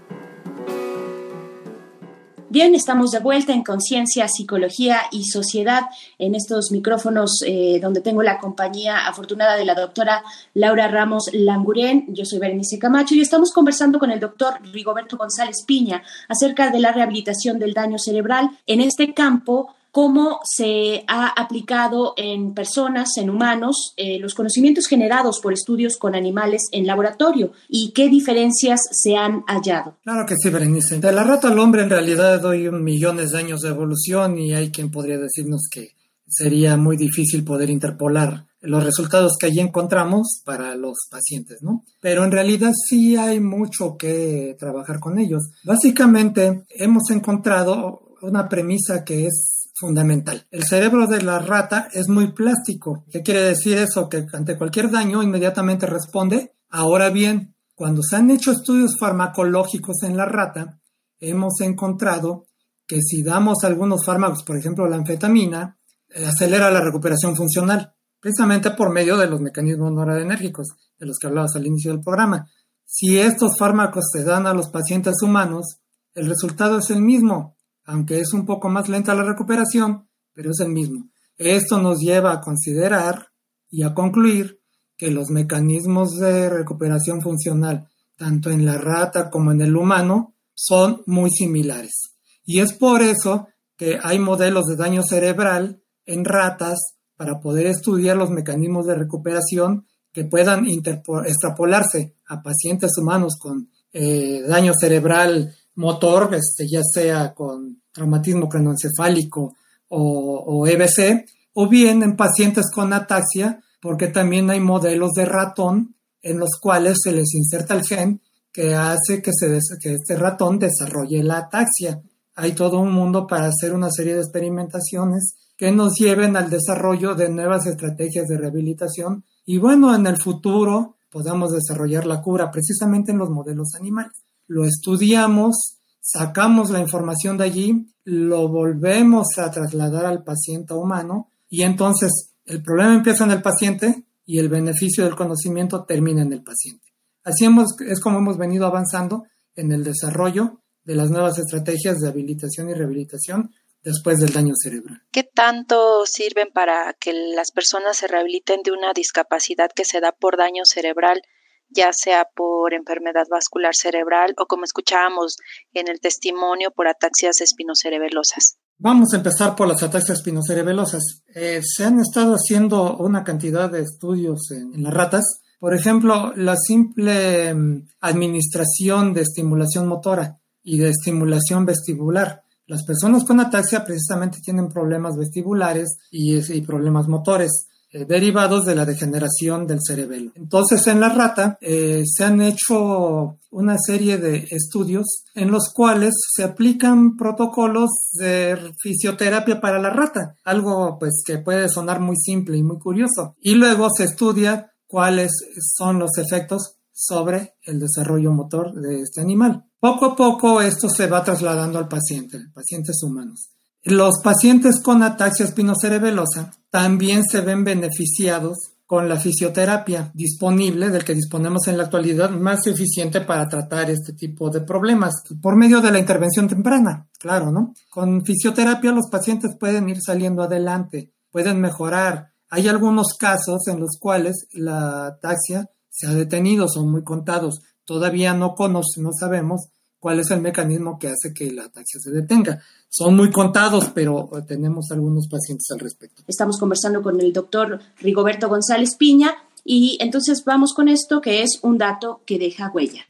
Bien, 2.51 2.75
estamos 2.75 3.11
de 3.11 3.19
vuelta 3.19 3.53
en 3.53 3.63
Conciencia, 3.63 4.27
Psicología 4.27 5.03
y 5.09 5.23
Sociedad 5.23 5.83
en 6.19 6.35
estos 6.35 6.69
micrófonos 6.69 7.41
eh, 7.47 7.79
donde 7.81 8.01
tengo 8.01 8.23
la 8.23 8.39
compañía 8.39 9.07
afortunada 9.07 9.55
de 9.55 9.63
la 9.63 9.73
doctora 9.73 10.21
Laura 10.53 10.89
Ramos 10.89 11.29
Languren. 11.31 12.07
Yo 12.09 12.25
soy 12.25 12.39
Berenice 12.39 12.77
Camacho 12.77 13.15
y 13.15 13.21
estamos 13.21 13.53
conversando 13.53 13.99
con 13.99 14.11
el 14.11 14.19
doctor 14.19 14.55
Rigoberto 14.73 15.15
González 15.15 15.63
Piña 15.65 16.03
acerca 16.27 16.71
de 16.71 16.79
la 16.79 16.91
rehabilitación 16.91 17.57
del 17.57 17.73
daño 17.73 17.97
cerebral. 17.97 18.49
En 18.67 18.81
este 18.81 19.13
campo 19.13 19.73
cómo 19.91 20.39
se 20.43 21.03
ha 21.07 21.27
aplicado 21.27 22.13
en 22.17 22.53
personas, 22.53 23.17
en 23.17 23.29
humanos, 23.29 23.93
eh, 23.97 24.19
los 24.19 24.33
conocimientos 24.33 24.87
generados 24.87 25.39
por 25.41 25.53
estudios 25.53 25.97
con 25.97 26.15
animales 26.15 26.63
en 26.71 26.87
laboratorio 26.87 27.51
y 27.67 27.91
qué 27.91 28.09
diferencias 28.09 28.81
se 28.91 29.15
han 29.15 29.43
hallado. 29.47 29.97
Claro 30.03 30.25
que 30.25 30.35
sí, 30.41 30.49
Berenice. 30.49 30.99
De 30.99 31.11
la 31.11 31.23
rata 31.23 31.49
al 31.49 31.59
hombre 31.59 31.83
en 31.83 31.89
realidad 31.89 32.41
doy 32.41 32.71
millones 32.71 33.31
de 33.31 33.39
años 33.39 33.61
de 33.61 33.69
evolución 33.69 34.37
y 34.37 34.53
hay 34.53 34.71
quien 34.71 34.89
podría 34.91 35.17
decirnos 35.17 35.67
que 35.69 35.91
sería 36.27 36.77
muy 36.77 36.95
difícil 36.95 37.43
poder 37.43 37.69
interpolar 37.69 38.45
los 38.61 38.83
resultados 38.83 39.37
que 39.39 39.47
allí 39.47 39.59
encontramos 39.59 40.41
para 40.45 40.75
los 40.75 41.07
pacientes, 41.09 41.61
¿no? 41.61 41.83
Pero 41.99 42.23
en 42.23 42.31
realidad 42.31 42.71
sí 42.87 43.17
hay 43.17 43.39
mucho 43.39 43.97
que 43.97 44.55
trabajar 44.59 44.99
con 44.99 45.17
ellos. 45.17 45.51
Básicamente 45.63 46.63
hemos 46.69 47.09
encontrado 47.09 48.15
una 48.21 48.47
premisa 48.47 49.03
que 49.03 49.25
es 49.25 49.60
fundamental. 49.81 50.47
El 50.51 50.63
cerebro 50.63 51.07
de 51.07 51.23
la 51.23 51.39
rata 51.39 51.89
es 51.91 52.07
muy 52.07 52.31
plástico. 52.33 53.03
¿Qué 53.11 53.23
quiere 53.23 53.41
decir 53.41 53.79
eso? 53.79 54.07
Que 54.07 54.25
ante 54.31 54.55
cualquier 54.55 54.91
daño 54.91 55.23
inmediatamente 55.23 55.87
responde. 55.87 56.53
Ahora 56.69 57.09
bien, 57.09 57.55
cuando 57.73 58.03
se 58.03 58.15
han 58.15 58.29
hecho 58.29 58.51
estudios 58.51 58.95
farmacológicos 58.99 60.03
en 60.03 60.15
la 60.15 60.25
rata, 60.25 60.79
hemos 61.19 61.59
encontrado 61.61 62.45
que 62.87 63.01
si 63.01 63.23
damos 63.23 63.63
algunos 63.63 64.05
fármacos, 64.05 64.43
por 64.43 64.55
ejemplo 64.55 64.87
la 64.87 64.97
anfetamina, 64.97 65.79
eh, 66.09 66.25
acelera 66.27 66.69
la 66.69 66.81
recuperación 66.81 67.35
funcional, 67.35 67.95
precisamente 68.19 68.71
por 68.71 68.91
medio 68.91 69.17
de 69.17 69.27
los 69.27 69.41
mecanismos 69.41 69.91
noradrenérgicos 69.91 70.67
de 70.99 71.07
los 71.07 71.17
que 71.17 71.25
hablabas 71.25 71.55
al 71.55 71.65
inicio 71.65 71.91
del 71.91 72.01
programa. 72.01 72.47
Si 72.85 73.17
estos 73.17 73.57
fármacos 73.57 74.05
se 74.13 74.23
dan 74.23 74.45
a 74.45 74.53
los 74.53 74.69
pacientes 74.69 75.15
humanos, 75.23 75.79
el 76.13 76.27
resultado 76.27 76.77
es 76.77 76.91
el 76.91 77.01
mismo 77.01 77.55
aunque 77.85 78.19
es 78.19 78.33
un 78.33 78.45
poco 78.45 78.69
más 78.69 78.89
lenta 78.89 79.15
la 79.15 79.23
recuperación, 79.23 80.07
pero 80.33 80.51
es 80.51 80.59
el 80.59 80.69
mismo. 80.69 81.09
Esto 81.37 81.81
nos 81.81 81.99
lleva 81.99 82.33
a 82.33 82.41
considerar 82.41 83.27
y 83.69 83.83
a 83.83 83.93
concluir 83.93 84.61
que 84.97 85.09
los 85.09 85.29
mecanismos 85.29 86.17
de 86.17 86.49
recuperación 86.49 87.21
funcional, 87.21 87.89
tanto 88.15 88.51
en 88.51 88.65
la 88.65 88.77
rata 88.77 89.29
como 89.29 89.51
en 89.51 89.61
el 89.61 89.75
humano, 89.75 90.35
son 90.53 91.01
muy 91.07 91.31
similares. 91.31 92.13
Y 92.43 92.59
es 92.59 92.73
por 92.73 93.01
eso 93.01 93.47
que 93.75 93.97
hay 94.01 94.19
modelos 94.19 94.65
de 94.65 94.75
daño 94.75 95.01
cerebral 95.01 95.81
en 96.05 96.25
ratas 96.25 96.77
para 97.15 97.39
poder 97.39 97.65
estudiar 97.65 98.17
los 98.17 98.29
mecanismos 98.29 98.85
de 98.85 98.95
recuperación 98.95 99.87
que 100.11 100.25
puedan 100.25 100.67
extrapolarse 100.67 102.15
a 102.27 102.41
pacientes 102.41 102.91
humanos 102.97 103.37
con 103.39 103.69
eh, 103.93 104.41
daño 104.47 104.73
cerebral 104.79 105.55
motor, 105.75 106.33
este, 106.33 106.67
ya 106.67 106.81
sea 106.83 107.33
con 107.33 107.81
traumatismo 107.91 108.47
cranoencefálico 108.47 109.55
o, 109.89 110.65
EBC, 110.67 111.25
o 111.53 111.67
bien 111.67 112.01
en 112.01 112.15
pacientes 112.15 112.71
con 112.73 112.93
ataxia, 112.93 113.61
porque 113.81 114.07
también 114.07 114.49
hay 114.49 114.61
modelos 114.61 115.11
de 115.11 115.25
ratón 115.25 115.95
en 116.21 116.39
los 116.39 116.51
cuales 116.61 116.97
se 117.03 117.11
les 117.11 117.33
inserta 117.33 117.73
el 117.73 117.83
gen 117.83 118.21
que 118.53 118.73
hace 118.73 119.21
que, 119.21 119.31
se 119.33 119.59
que 119.81 119.93
este 119.93 120.15
ratón 120.15 120.59
desarrolle 120.59 121.23
la 121.23 121.39
ataxia. 121.39 122.01
Hay 122.35 122.53
todo 122.53 122.79
un 122.79 122.93
mundo 122.93 123.27
para 123.27 123.47
hacer 123.47 123.73
una 123.73 123.89
serie 123.89 124.13
de 124.13 124.21
experimentaciones 124.21 125.35
que 125.57 125.71
nos 125.71 125.95
lleven 125.95 126.37
al 126.37 126.49
desarrollo 126.49 127.15
de 127.15 127.29
nuevas 127.29 127.65
estrategias 127.65 128.27
de 128.27 128.37
rehabilitación 128.37 129.25
y 129.45 129.57
bueno, 129.57 129.93
en 129.93 130.07
el 130.07 130.17
futuro 130.17 130.95
podamos 131.09 131.51
desarrollar 131.51 132.05
la 132.05 132.21
cura 132.21 132.49
precisamente 132.49 133.11
en 133.11 133.17
los 133.17 133.29
modelos 133.29 133.75
animales 133.75 134.13
lo 134.51 134.65
estudiamos, 134.65 135.77
sacamos 136.01 136.71
la 136.71 136.81
información 136.81 137.37
de 137.37 137.45
allí, 137.45 137.87
lo 138.03 138.49
volvemos 138.49 139.27
a 139.37 139.49
trasladar 139.49 140.05
al 140.05 140.25
paciente 140.25 140.73
humano 140.73 141.31
y 141.47 141.63
entonces 141.63 142.33
el 142.43 142.61
problema 142.61 142.95
empieza 142.95 143.23
en 143.23 143.31
el 143.31 143.41
paciente 143.41 144.03
y 144.25 144.39
el 144.39 144.49
beneficio 144.49 145.05
del 145.05 145.15
conocimiento 145.15 145.85
termina 145.85 146.21
en 146.23 146.33
el 146.33 146.43
paciente. 146.43 146.85
Así 147.23 147.47
es 147.87 148.01
como 148.01 148.17
hemos 148.17 148.37
venido 148.37 148.65
avanzando 148.65 149.23
en 149.55 149.71
el 149.71 149.85
desarrollo 149.85 150.59
de 150.83 150.95
las 150.95 151.09
nuevas 151.09 151.37
estrategias 151.37 151.99
de 151.99 152.09
habilitación 152.09 152.69
y 152.69 152.73
rehabilitación 152.73 153.51
después 153.83 154.19
del 154.19 154.33
daño 154.33 154.53
cerebral. 154.61 155.01
¿Qué 155.13 155.23
tanto 155.23 156.05
sirven 156.05 156.49
para 156.53 156.93
que 156.99 157.13
las 157.13 157.51
personas 157.51 157.95
se 157.95 158.07
rehabiliten 158.07 158.63
de 158.63 158.71
una 158.71 158.91
discapacidad 158.91 159.71
que 159.73 159.85
se 159.85 160.01
da 160.01 160.11
por 160.11 160.35
daño 160.35 160.63
cerebral 160.65 161.21
ya 161.71 161.91
sea 161.93 162.27
por 162.35 162.73
enfermedad 162.73 163.25
vascular 163.29 163.73
cerebral 163.75 164.33
o 164.37 164.45
como 164.45 164.63
escuchábamos 164.63 165.37
en 165.73 165.87
el 165.87 165.99
testimonio 165.99 166.71
por 166.71 166.87
ataxias 166.87 167.41
espinocerebelosas. 167.41 168.57
Vamos 168.77 169.13
a 169.13 169.17
empezar 169.17 169.55
por 169.55 169.67
las 169.67 169.83
ataxias 169.83 170.17
espinocerebelosas. 170.17 171.23
Eh, 171.35 171.61
se 171.63 171.85
han 171.85 171.99
estado 171.99 172.33
haciendo 172.33 172.97
una 172.97 173.23
cantidad 173.23 173.71
de 173.71 173.81
estudios 173.81 174.49
en, 174.49 174.81
las 174.81 174.93
ratas. 174.93 175.41
Por 175.59 175.75
ejemplo, 175.75 176.33
la 176.35 176.55
simple 176.57 177.53
mm, 177.53 177.87
administración 177.99 179.13
de 179.13 179.21
estimulación 179.21 179.87
motora 179.87 180.39
y 180.63 180.79
de 180.79 180.89
estimulación 180.89 181.65
vestibular. 181.65 182.43
Las 182.65 182.83
personas 182.83 183.23
con 183.23 183.39
ataxia 183.39 183.85
precisamente 183.85 184.39
tienen 184.43 184.69
problemas 184.69 185.15
vestibulares 185.15 185.99
y, 186.09 186.37
y 186.37 186.61
problemas 186.61 187.07
motores. 187.07 187.67
Eh, 187.93 188.05
derivados 188.05 188.65
de 188.65 188.73
la 188.73 188.85
degeneración 188.85 189.67
del 189.67 189.79
cerebelo. 189.85 190.31
Entonces, 190.35 190.87
en 190.87 191.01
la 191.01 191.09
rata 191.09 191.57
eh, 191.59 192.03
se 192.05 192.23
han 192.23 192.41
hecho 192.41 193.37
una 193.49 193.75
serie 193.77 194.17
de 194.17 194.47
estudios 194.49 195.25
en 195.35 195.51
los 195.51 195.73
cuales 195.73 196.13
se 196.33 196.43
aplican 196.43 197.17
protocolos 197.17 197.89
de 198.13 198.73
fisioterapia 198.79 199.59
para 199.59 199.77
la 199.77 199.89
rata, 199.89 200.37
algo 200.45 200.97
pues 200.99 201.21
que 201.25 201.39
puede 201.39 201.67
sonar 201.67 201.99
muy 201.99 202.15
simple 202.15 202.57
y 202.57 202.63
muy 202.63 202.79
curioso. 202.79 203.35
Y 203.41 203.55
luego 203.55 203.89
se 203.93 204.05
estudia 204.05 204.71
cuáles 204.87 205.31
son 205.75 205.99
los 205.99 206.17
efectos 206.17 206.77
sobre 206.93 207.55
el 207.63 207.81
desarrollo 207.81 208.31
motor 208.31 208.73
de 208.73 209.01
este 209.01 209.19
animal. 209.19 209.65
Poco 209.81 210.05
a 210.05 210.15
poco 210.15 210.61
esto 210.61 210.87
se 210.87 211.07
va 211.07 211.25
trasladando 211.25 211.77
al 211.77 211.89
paciente, 211.89 212.39
pacientes 212.53 213.03
humanos. 213.03 213.49
Los 213.83 214.21
pacientes 214.23 214.79
con 214.79 215.01
ataxia 215.01 215.45
espinocerebelosa 215.45 216.51
también 216.69 217.23
se 217.23 217.41
ven 217.41 217.63
beneficiados 217.63 218.57
con 218.85 219.09
la 219.09 219.17
fisioterapia 219.17 220.11
disponible, 220.13 220.89
del 220.89 221.03
que 221.03 221.15
disponemos 221.15 221.67
en 221.67 221.77
la 221.77 221.85
actualidad, 221.85 222.29
más 222.29 222.67
eficiente 222.67 223.21
para 223.21 223.47
tratar 223.49 223.89
este 223.89 224.13
tipo 224.13 224.49
de 224.51 224.61
problemas, 224.61 225.23
por 225.41 225.55
medio 225.55 225.81
de 225.81 225.91
la 225.91 225.97
intervención 225.97 226.47
temprana, 226.47 227.07
claro, 227.17 227.51
¿no? 227.51 227.73
Con 227.89 228.23
fisioterapia 228.23 228.91
los 228.91 229.09
pacientes 229.09 229.55
pueden 229.57 229.89
ir 229.89 230.01
saliendo 230.01 230.43
adelante, 230.43 231.13
pueden 231.31 231.59
mejorar. 231.59 232.33
Hay 232.49 232.67
algunos 232.67 233.15
casos 233.17 233.67
en 233.67 233.79
los 233.79 233.97
cuales 233.99 234.45
la 234.51 235.07
ataxia 235.07 235.69
se 235.89 236.07
ha 236.07 236.13
detenido, 236.13 236.67
son 236.67 236.91
muy 236.91 237.03
contados. 237.03 237.61
Todavía 237.85 238.33
no 238.33 238.55
conocemos, 238.55 238.97
no 238.97 239.09
sabemos 239.17 239.69
cuál 240.01 240.19
es 240.19 240.31
el 240.31 240.41
mecanismo 240.41 240.97
que 240.97 241.07
hace 241.07 241.31
que 241.33 241.51
la 241.51 241.65
ataxia 241.65 241.99
se 242.01 242.09
detenga. 242.09 242.59
Son 242.89 243.15
muy 243.15 243.29
contados, 243.29 243.91
pero 243.93 244.29
eh, 244.35 244.41
tenemos 244.45 244.91
algunos 244.91 245.27
pacientes 245.27 245.67
al 245.71 245.79
respecto. 245.79 246.23
Estamos 246.27 246.57
conversando 246.57 247.03
con 247.03 247.21
el 247.21 247.31
doctor 247.31 247.79
Rigoberto 247.99 248.49
González 248.49 248.95
Piña 248.95 249.35
y 249.63 249.99
entonces 250.01 250.43
vamos 250.43 250.73
con 250.73 250.87
esto 250.87 251.21
que 251.21 251.43
es 251.43 251.59
un 251.61 251.77
dato 251.77 252.21
que 252.25 252.39
deja 252.39 252.71
huella. 252.73 253.05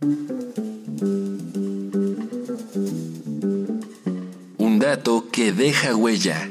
Un 4.57 4.79
dato 4.79 5.29
que 5.31 5.53
deja 5.53 5.95
huella. 5.95 6.49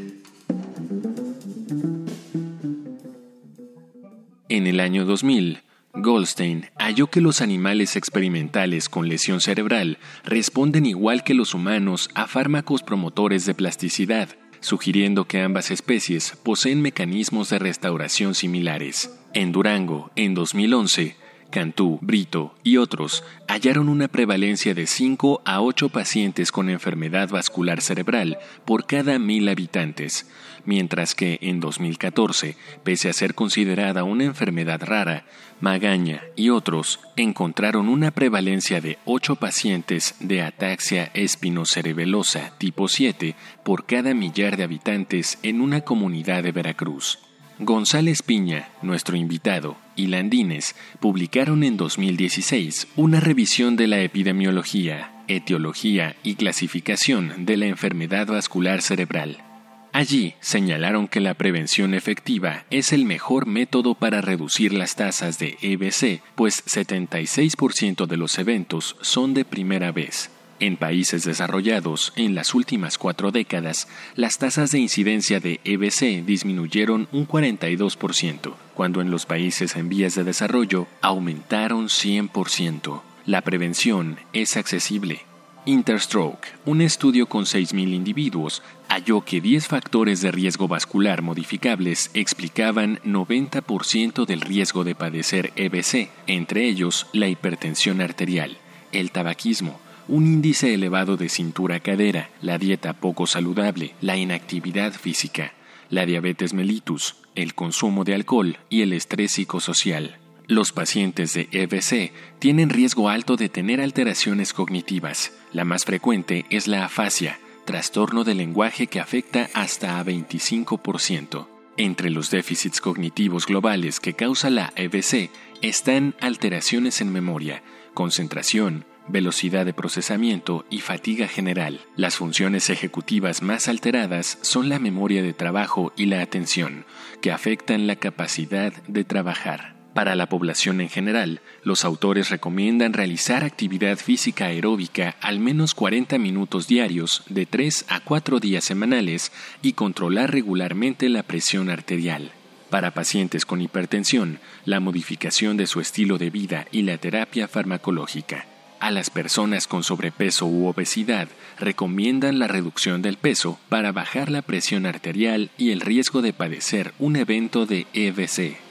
En 4.48 4.66
el 4.66 4.80
año 4.80 5.04
2000, 5.04 5.58
Goldstein 5.92 6.69
halló 6.80 7.08
que 7.08 7.20
los 7.20 7.42
animales 7.42 7.94
experimentales 7.94 8.88
con 8.88 9.08
lesión 9.08 9.40
cerebral 9.40 9.98
responden 10.24 10.86
igual 10.86 11.22
que 11.22 11.34
los 11.34 11.54
humanos 11.54 12.08
a 12.14 12.26
fármacos 12.26 12.82
promotores 12.82 13.46
de 13.46 13.54
plasticidad. 13.54 14.28
sugiriendo 14.62 15.24
que 15.24 15.40
ambas 15.40 15.70
especies 15.70 16.36
poseen 16.42 16.82
mecanismos 16.82 17.48
de 17.48 17.58
restauración 17.58 18.34
similares. 18.34 19.10
En 19.32 19.52
Durango, 19.52 20.10
en 20.16 20.34
2011, 20.34 21.16
Cantú, 21.50 21.98
Brito 22.00 22.54
y 22.62 22.76
otros 22.76 23.24
hallaron 23.48 23.88
una 23.88 24.08
prevalencia 24.08 24.72
de 24.72 24.86
5 24.86 25.42
a 25.44 25.60
8 25.60 25.88
pacientes 25.88 26.52
con 26.52 26.70
enfermedad 26.70 27.28
vascular 27.28 27.80
cerebral 27.80 28.38
por 28.64 28.86
cada 28.86 29.18
mil 29.18 29.48
habitantes, 29.48 30.30
mientras 30.64 31.14
que 31.14 31.38
en 31.42 31.60
2014, 31.60 32.56
pese 32.82 33.08
a 33.08 33.12
ser 33.12 33.34
considerada 33.34 34.04
una 34.04 34.24
enfermedad 34.24 34.80
rara, 34.82 35.24
Magaña 35.60 36.22
y 36.36 36.48
otros 36.48 37.00
encontraron 37.16 37.88
una 37.90 38.12
prevalencia 38.12 38.80
de 38.80 38.96
8 39.04 39.36
pacientes 39.36 40.14
de 40.18 40.40
ataxia 40.40 41.10
espinocerebelosa 41.12 42.52
tipo 42.56 42.88
7 42.88 43.34
por 43.62 43.84
cada 43.84 44.14
millar 44.14 44.56
de 44.56 44.64
habitantes 44.64 45.38
en 45.42 45.60
una 45.60 45.82
comunidad 45.82 46.42
de 46.42 46.52
Veracruz. 46.52 47.18
González 47.58 48.22
Piña, 48.22 48.70
nuestro 48.80 49.18
invitado, 49.18 49.76
y 49.94 50.06
Landines 50.06 50.74
publicaron 50.98 51.62
en 51.62 51.76
2016 51.76 52.88
una 52.96 53.20
revisión 53.20 53.76
de 53.76 53.86
la 53.86 54.00
epidemiología, 54.00 55.12
etiología 55.28 56.16
y 56.22 56.36
clasificación 56.36 57.44
de 57.44 57.58
la 57.58 57.66
enfermedad 57.66 58.28
vascular 58.28 58.80
cerebral. 58.80 59.49
Allí 59.92 60.34
señalaron 60.40 61.08
que 61.08 61.20
la 61.20 61.34
prevención 61.34 61.94
efectiva 61.94 62.64
es 62.70 62.92
el 62.92 63.04
mejor 63.04 63.46
método 63.46 63.94
para 63.94 64.20
reducir 64.20 64.72
las 64.72 64.94
tasas 64.94 65.38
de 65.40 65.58
EBC, 65.60 66.22
pues 66.36 66.64
76% 66.64 68.06
de 68.06 68.16
los 68.16 68.38
eventos 68.38 68.96
son 69.00 69.34
de 69.34 69.44
primera 69.44 69.90
vez. 69.90 70.30
En 70.60 70.76
países 70.76 71.24
desarrollados, 71.24 72.12
en 72.16 72.34
las 72.34 72.54
últimas 72.54 72.98
cuatro 72.98 73.32
décadas, 73.32 73.88
las 74.14 74.38
tasas 74.38 74.70
de 74.70 74.78
incidencia 74.78 75.40
de 75.40 75.58
EBC 75.64 76.24
disminuyeron 76.24 77.08
un 77.12 77.26
42%, 77.26 78.54
cuando 78.74 79.00
en 79.00 79.10
los 79.10 79.26
países 79.26 79.74
en 79.74 79.88
vías 79.88 80.14
de 80.14 80.22
desarrollo 80.22 80.86
aumentaron 81.00 81.86
100%. 81.86 83.00
La 83.24 83.40
prevención 83.40 84.18
es 84.32 84.56
accesible. 84.56 85.29
Interstroke, 85.66 86.48
un 86.64 86.80
estudio 86.80 87.26
con 87.26 87.44
6.000 87.44 87.92
individuos, 87.92 88.62
halló 88.88 89.20
que 89.20 89.42
10 89.42 89.68
factores 89.68 90.22
de 90.22 90.32
riesgo 90.32 90.68
vascular 90.68 91.20
modificables 91.20 92.10
explicaban 92.14 92.98
90% 93.04 94.24
del 94.24 94.40
riesgo 94.40 94.84
de 94.84 94.94
padecer 94.94 95.52
EBC, 95.56 96.10
entre 96.26 96.66
ellos 96.66 97.08
la 97.12 97.28
hipertensión 97.28 98.00
arterial, 98.00 98.56
el 98.92 99.10
tabaquismo, 99.10 99.78
un 100.08 100.26
índice 100.26 100.72
elevado 100.72 101.18
de 101.18 101.28
cintura-cadera, 101.28 102.30
la 102.40 102.56
dieta 102.56 102.94
poco 102.94 103.26
saludable, 103.26 103.94
la 104.00 104.16
inactividad 104.16 104.94
física, 104.94 105.52
la 105.90 106.06
diabetes 106.06 106.54
mellitus, 106.54 107.16
el 107.34 107.54
consumo 107.54 108.04
de 108.04 108.14
alcohol 108.14 108.56
y 108.70 108.80
el 108.80 108.94
estrés 108.94 109.32
psicosocial. 109.32 110.19
Los 110.50 110.72
pacientes 110.72 111.32
de 111.32 111.48
EBC 111.52 112.10
tienen 112.40 112.70
riesgo 112.70 113.08
alto 113.08 113.36
de 113.36 113.48
tener 113.48 113.80
alteraciones 113.80 114.52
cognitivas. 114.52 115.32
La 115.52 115.64
más 115.64 115.84
frecuente 115.84 116.44
es 116.50 116.66
la 116.66 116.84
afasia, 116.84 117.38
trastorno 117.64 118.24
del 118.24 118.38
lenguaje 118.38 118.88
que 118.88 118.98
afecta 118.98 119.48
hasta 119.54 120.00
a 120.00 120.04
25%. 120.04 121.46
Entre 121.76 122.10
los 122.10 122.32
déficits 122.32 122.80
cognitivos 122.80 123.46
globales 123.46 124.00
que 124.00 124.14
causa 124.14 124.50
la 124.50 124.72
EBC 124.74 125.30
están 125.62 126.16
alteraciones 126.20 127.00
en 127.00 127.12
memoria, 127.12 127.62
concentración, 127.94 128.86
velocidad 129.06 129.64
de 129.64 129.72
procesamiento 129.72 130.66
y 130.68 130.80
fatiga 130.80 131.28
general. 131.28 131.78
Las 131.94 132.16
funciones 132.16 132.70
ejecutivas 132.70 133.40
más 133.40 133.68
alteradas 133.68 134.38
son 134.40 134.68
la 134.68 134.80
memoria 134.80 135.22
de 135.22 135.32
trabajo 135.32 135.92
y 135.96 136.06
la 136.06 136.22
atención, 136.22 136.86
que 137.20 137.30
afectan 137.30 137.86
la 137.86 137.94
capacidad 137.94 138.72
de 138.88 139.04
trabajar. 139.04 139.79
Para 139.94 140.14
la 140.14 140.28
población 140.28 140.80
en 140.80 140.88
general, 140.88 141.40
los 141.64 141.84
autores 141.84 142.30
recomiendan 142.30 142.92
realizar 142.92 143.42
actividad 143.42 143.98
física 143.98 144.46
aeróbica 144.46 145.16
al 145.20 145.40
menos 145.40 145.74
40 145.74 146.16
minutos 146.18 146.68
diarios 146.68 147.24
de 147.28 147.44
3 147.44 147.86
a 147.88 148.00
4 148.00 148.38
días 148.38 148.64
semanales 148.64 149.32
y 149.62 149.72
controlar 149.72 150.30
regularmente 150.30 151.08
la 151.08 151.24
presión 151.24 151.70
arterial. 151.70 152.30
Para 152.70 152.92
pacientes 152.92 153.44
con 153.44 153.60
hipertensión, 153.60 154.38
la 154.64 154.78
modificación 154.78 155.56
de 155.56 155.66
su 155.66 155.80
estilo 155.80 156.18
de 156.18 156.30
vida 156.30 156.66
y 156.70 156.82
la 156.82 156.96
terapia 156.96 157.48
farmacológica. 157.48 158.46
A 158.78 158.92
las 158.92 159.10
personas 159.10 159.66
con 159.66 159.82
sobrepeso 159.82 160.46
u 160.46 160.68
obesidad 160.68 161.28
recomiendan 161.58 162.38
la 162.38 162.46
reducción 162.46 163.02
del 163.02 163.18
peso 163.18 163.58
para 163.68 163.90
bajar 163.90 164.30
la 164.30 164.42
presión 164.42 164.86
arterial 164.86 165.50
y 165.58 165.72
el 165.72 165.80
riesgo 165.80 166.22
de 166.22 166.32
padecer 166.32 166.94
un 167.00 167.16
evento 167.16 167.66
de 167.66 167.88
EBC. 167.92 168.69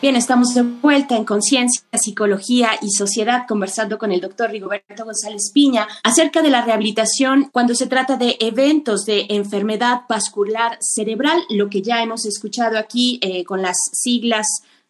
Bien, 0.00 0.14
estamos 0.14 0.54
de 0.54 0.62
vuelta 0.62 1.16
en 1.16 1.24
Conciencia, 1.24 1.82
Psicología 1.92 2.70
y 2.80 2.90
Sociedad 2.90 3.46
conversando 3.48 3.98
con 3.98 4.12
el 4.12 4.20
doctor 4.20 4.48
Rigoberto 4.48 5.04
González 5.04 5.50
Piña 5.52 5.88
acerca 6.04 6.40
de 6.40 6.50
la 6.50 6.64
rehabilitación 6.64 7.50
cuando 7.50 7.74
se 7.74 7.88
trata 7.88 8.16
de 8.16 8.36
eventos 8.38 9.04
de 9.06 9.26
enfermedad 9.28 10.02
vascular 10.08 10.78
cerebral, 10.80 11.40
lo 11.50 11.68
que 11.68 11.82
ya 11.82 12.00
hemos 12.00 12.26
escuchado 12.26 12.78
aquí 12.78 13.18
eh, 13.22 13.42
con 13.44 13.60
las 13.60 13.76
siglas 13.92 14.46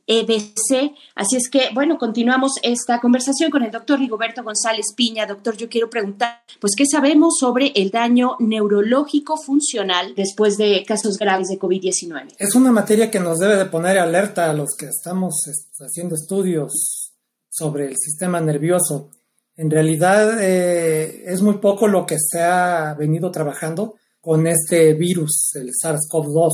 EBC. 0.08 0.94
Así 1.14 1.36
es 1.36 1.48
que, 1.48 1.68
bueno, 1.74 1.98
continuamos 1.98 2.54
esta 2.62 2.98
conversación 2.98 3.50
con 3.50 3.62
el 3.62 3.70
doctor 3.70 3.98
Rigoberto 3.98 4.42
González 4.42 4.86
Piña. 4.96 5.26
Doctor, 5.26 5.56
yo 5.56 5.68
quiero 5.68 5.90
preguntar, 5.90 6.42
pues, 6.60 6.72
¿qué 6.76 6.84
sabemos 6.90 7.36
sobre 7.38 7.72
el 7.76 7.90
daño 7.90 8.36
neurológico 8.40 9.36
funcional 9.36 10.14
después 10.16 10.56
de 10.56 10.82
casos 10.86 11.18
graves 11.18 11.48
de 11.48 11.58
COVID-19? 11.58 12.34
Es 12.38 12.54
una 12.54 12.72
materia 12.72 13.10
que 13.10 13.20
nos 13.20 13.38
debe 13.38 13.56
de 13.56 13.66
poner 13.66 13.98
alerta 13.98 14.50
a 14.50 14.54
los 14.54 14.70
que 14.76 14.86
estamos 14.86 15.34
haciendo 15.78 16.14
estudios 16.14 17.12
sobre 17.50 17.88
el 17.88 17.96
sistema 17.98 18.40
nervioso. 18.40 19.10
En 19.56 19.70
realidad 19.70 20.42
eh, 20.42 21.24
es 21.26 21.42
muy 21.42 21.58
poco 21.58 21.86
lo 21.86 22.06
que 22.06 22.16
se 22.18 22.40
ha 22.40 22.94
venido 22.94 23.30
trabajando 23.30 23.96
con 24.20 24.46
este 24.46 24.94
virus, 24.94 25.50
el 25.54 25.70
SARS-CoV-2. 25.70 26.52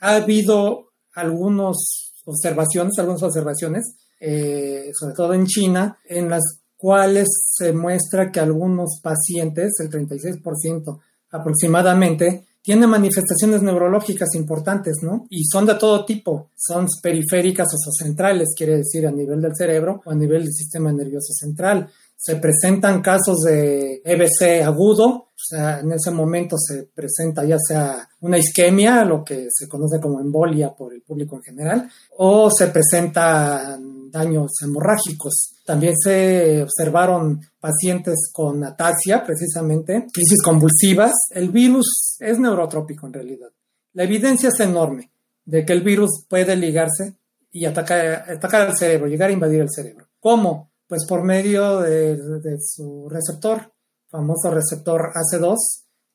Ha 0.00 0.16
habido 0.16 0.90
algunos 1.14 2.09
observaciones, 2.24 2.98
algunas 2.98 3.22
observaciones, 3.22 3.94
eh, 4.20 4.90
sobre 4.98 5.14
todo 5.14 5.34
en 5.34 5.46
China, 5.46 5.98
en 6.08 6.28
las 6.28 6.42
cuales 6.76 7.28
se 7.52 7.72
muestra 7.72 8.30
que 8.32 8.40
algunos 8.40 9.00
pacientes, 9.02 9.72
el 9.80 9.90
36% 9.90 11.00
aproximadamente, 11.30 12.46
tienen 12.62 12.90
manifestaciones 12.90 13.62
neurológicas 13.62 14.34
importantes, 14.34 14.96
¿no? 15.02 15.26
Y 15.30 15.44
son 15.44 15.66
de 15.66 15.74
todo 15.74 16.04
tipo, 16.04 16.50
son 16.56 16.86
periféricas 17.02 17.68
o 17.68 17.90
centrales, 17.92 18.48
quiere 18.56 18.76
decir 18.76 19.06
a 19.06 19.10
nivel 19.10 19.40
del 19.40 19.56
cerebro 19.56 20.02
o 20.04 20.10
a 20.10 20.14
nivel 20.14 20.44
del 20.44 20.52
sistema 20.52 20.92
nervioso 20.92 21.32
central 21.32 21.90
se 22.22 22.36
presentan 22.36 23.00
casos 23.00 23.38
de 23.46 24.02
EBC 24.04 24.62
agudo, 24.62 25.06
o 25.06 25.42
sea, 25.42 25.80
en 25.80 25.90
ese 25.92 26.10
momento 26.10 26.56
se 26.58 26.82
presenta 26.82 27.46
ya 27.46 27.56
sea 27.58 28.06
una 28.20 28.36
isquemia, 28.36 29.06
lo 29.06 29.24
que 29.24 29.48
se 29.50 29.66
conoce 29.66 29.98
como 29.98 30.20
embolia 30.20 30.70
por 30.74 30.92
el 30.92 31.00
público 31.00 31.36
en 31.36 31.42
general, 31.42 31.90
o 32.18 32.50
se 32.50 32.66
presentan 32.66 34.10
daños 34.10 34.50
hemorrágicos. 34.62 35.54
También 35.64 35.94
se 35.96 36.62
observaron 36.62 37.40
pacientes 37.58 38.30
con 38.30 38.64
ataxia, 38.64 39.24
precisamente, 39.24 40.06
crisis 40.12 40.42
convulsivas. 40.44 41.12
El 41.30 41.48
virus 41.48 42.18
es 42.20 42.38
neurotrópico 42.38 43.06
en 43.06 43.14
realidad. 43.14 43.48
La 43.94 44.04
evidencia 44.04 44.50
es 44.50 44.60
enorme 44.60 45.10
de 45.46 45.64
que 45.64 45.72
el 45.72 45.80
virus 45.80 46.26
puede 46.28 46.54
ligarse 46.54 47.14
y 47.50 47.64
atacar, 47.64 48.30
atacar 48.30 48.68
al 48.68 48.76
cerebro, 48.76 49.06
llegar 49.06 49.30
a 49.30 49.32
invadir 49.32 49.62
el 49.62 49.70
cerebro. 49.70 50.06
¿Cómo? 50.20 50.69
Pues 50.90 51.06
por 51.06 51.22
medio 51.22 51.82
de, 51.82 52.18
su 52.58 53.08
receptor, 53.08 53.72
famoso 54.08 54.50
receptor 54.50 55.12
AC2, 55.14 55.56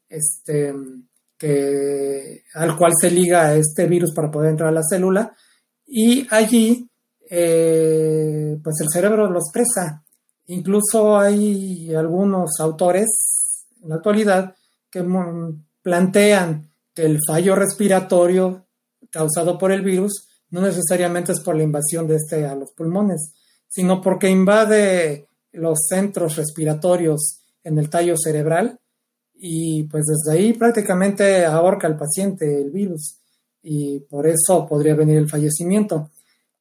este, 0.09 0.73
al 2.55 2.77
cual 2.77 2.91
se 2.99 3.09
liga 3.09 3.55
este 3.55 3.85
virus 3.87 4.13
para 4.13 4.29
poder 4.29 4.49
entrar 4.49 4.67
a 4.67 4.73
la 4.73 4.83
célula, 4.83 5.33
y 5.87 6.27
allí 6.29 6.89
eh, 7.29 8.59
pues 8.61 8.75
el 8.81 8.89
cerebro 8.89 9.31
lo 9.31 9.39
expresa. 9.39 10.03
Incluso 10.47 11.17
hay 11.17 11.95
algunos 11.95 12.59
autores 12.59 13.67
en 13.81 13.87
la 13.87 13.95
actualidad 13.95 14.55
que 14.91 15.05
plantean 15.83 16.69
que 16.93 17.05
el 17.05 17.19
fallo 17.25 17.55
respiratorio 17.55 18.65
causado 19.09 19.57
por 19.57 19.71
el 19.71 19.83
virus 19.83 20.27
no 20.49 20.59
necesariamente 20.59 21.31
es 21.31 21.39
por 21.39 21.55
la 21.55 21.63
invasión 21.63 22.07
de 22.07 22.17
este 22.17 22.45
a 22.45 22.55
los 22.55 22.73
pulmones, 22.73 23.31
sino 23.75 23.99
porque 23.99 24.29
invade 24.29 25.27
los 25.51 25.79
centros 25.89 26.37
respiratorios 26.37 27.41
en 27.61 27.77
el 27.77 27.89
tallo 27.89 28.15
cerebral 28.17 28.79
y 29.33 29.83
pues 29.83 30.05
desde 30.05 30.37
ahí 30.37 30.53
prácticamente 30.53 31.43
ahorca 31.43 31.85
al 31.85 31.97
paciente 31.97 32.61
el 32.61 32.71
virus 32.71 33.17
y 33.61 33.99
por 33.99 34.27
eso 34.27 34.65
podría 34.65 34.95
venir 34.95 35.17
el 35.17 35.29
fallecimiento. 35.29 36.09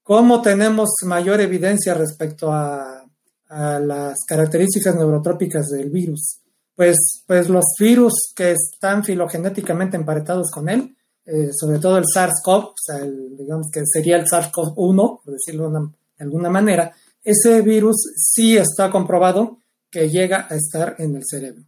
¿Cómo 0.02 0.42
tenemos 0.42 0.88
mayor 1.04 1.40
evidencia 1.40 1.94
respecto 1.94 2.52
a, 2.52 3.00
las 3.48 4.24
características 4.26 4.96
neurotrópicas 4.96 5.68
del 5.68 5.90
virus? 5.90 6.40
Pues, 6.74 7.22
pues 7.24 7.48
los 7.48 7.64
virus 7.78 8.32
que 8.34 8.50
están 8.50 9.04
filogenéticamente 9.04 9.96
emparentados 9.96 10.50
con 10.50 10.68
él, 10.68 10.96
eh, 11.24 11.50
sobre 11.52 11.78
todo 11.78 11.98
el 11.98 12.04
SARS-CoV, 12.04 12.64
o 12.64 12.74
sea, 12.76 12.98
digamos 13.38 13.68
que 13.70 13.82
sería 13.84 14.16
el 14.16 14.24
SARS-CoV-1, 14.24 15.20
por 15.22 15.32
decirlo 15.32 15.70
de 15.70 15.88
alguna 16.18 16.50
manera, 16.50 16.92
ese 17.24 17.62
virus 17.62 17.96
sí 18.16 18.56
está 18.56 18.90
comprobado 18.90 19.58
que 19.90 20.10
llega 20.10 20.46
a 20.48 20.54
estar 20.54 20.96
en 20.98 21.16
el 21.16 21.22
cerebro. 21.24 21.64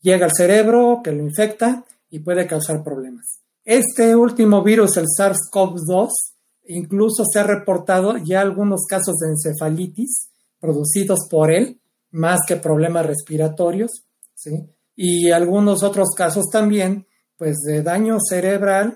Llega 0.00 0.26
al 0.26 0.32
cerebro, 0.32 1.00
que 1.02 1.12
lo 1.12 1.22
infecta 1.22 1.84
y 2.08 2.20
puede 2.20 2.46
causar 2.46 2.82
problemas. 2.84 3.40
Este 3.64 4.14
último 4.16 4.62
virus, 4.62 4.96
el 4.96 5.06
SARS-CoV-2, 5.06 6.08
incluso 6.66 7.24
se 7.24 7.40
ha 7.40 7.44
reportado 7.44 8.16
ya 8.16 8.40
algunos 8.40 8.84
casos 8.88 9.16
de 9.16 9.28
encefalitis 9.28 10.28
producidos 10.60 11.20
por 11.30 11.50
él, 11.50 11.80
más 12.10 12.40
que 12.46 12.56
problemas 12.56 13.06
respiratorios, 13.06 14.04
¿sí? 14.34 14.68
Y 14.94 15.30
algunos 15.30 15.82
otros 15.82 16.10
casos 16.16 16.44
también, 16.50 17.06
pues 17.36 17.58
de 17.66 17.82
daño 17.82 18.18
cerebral 18.20 18.94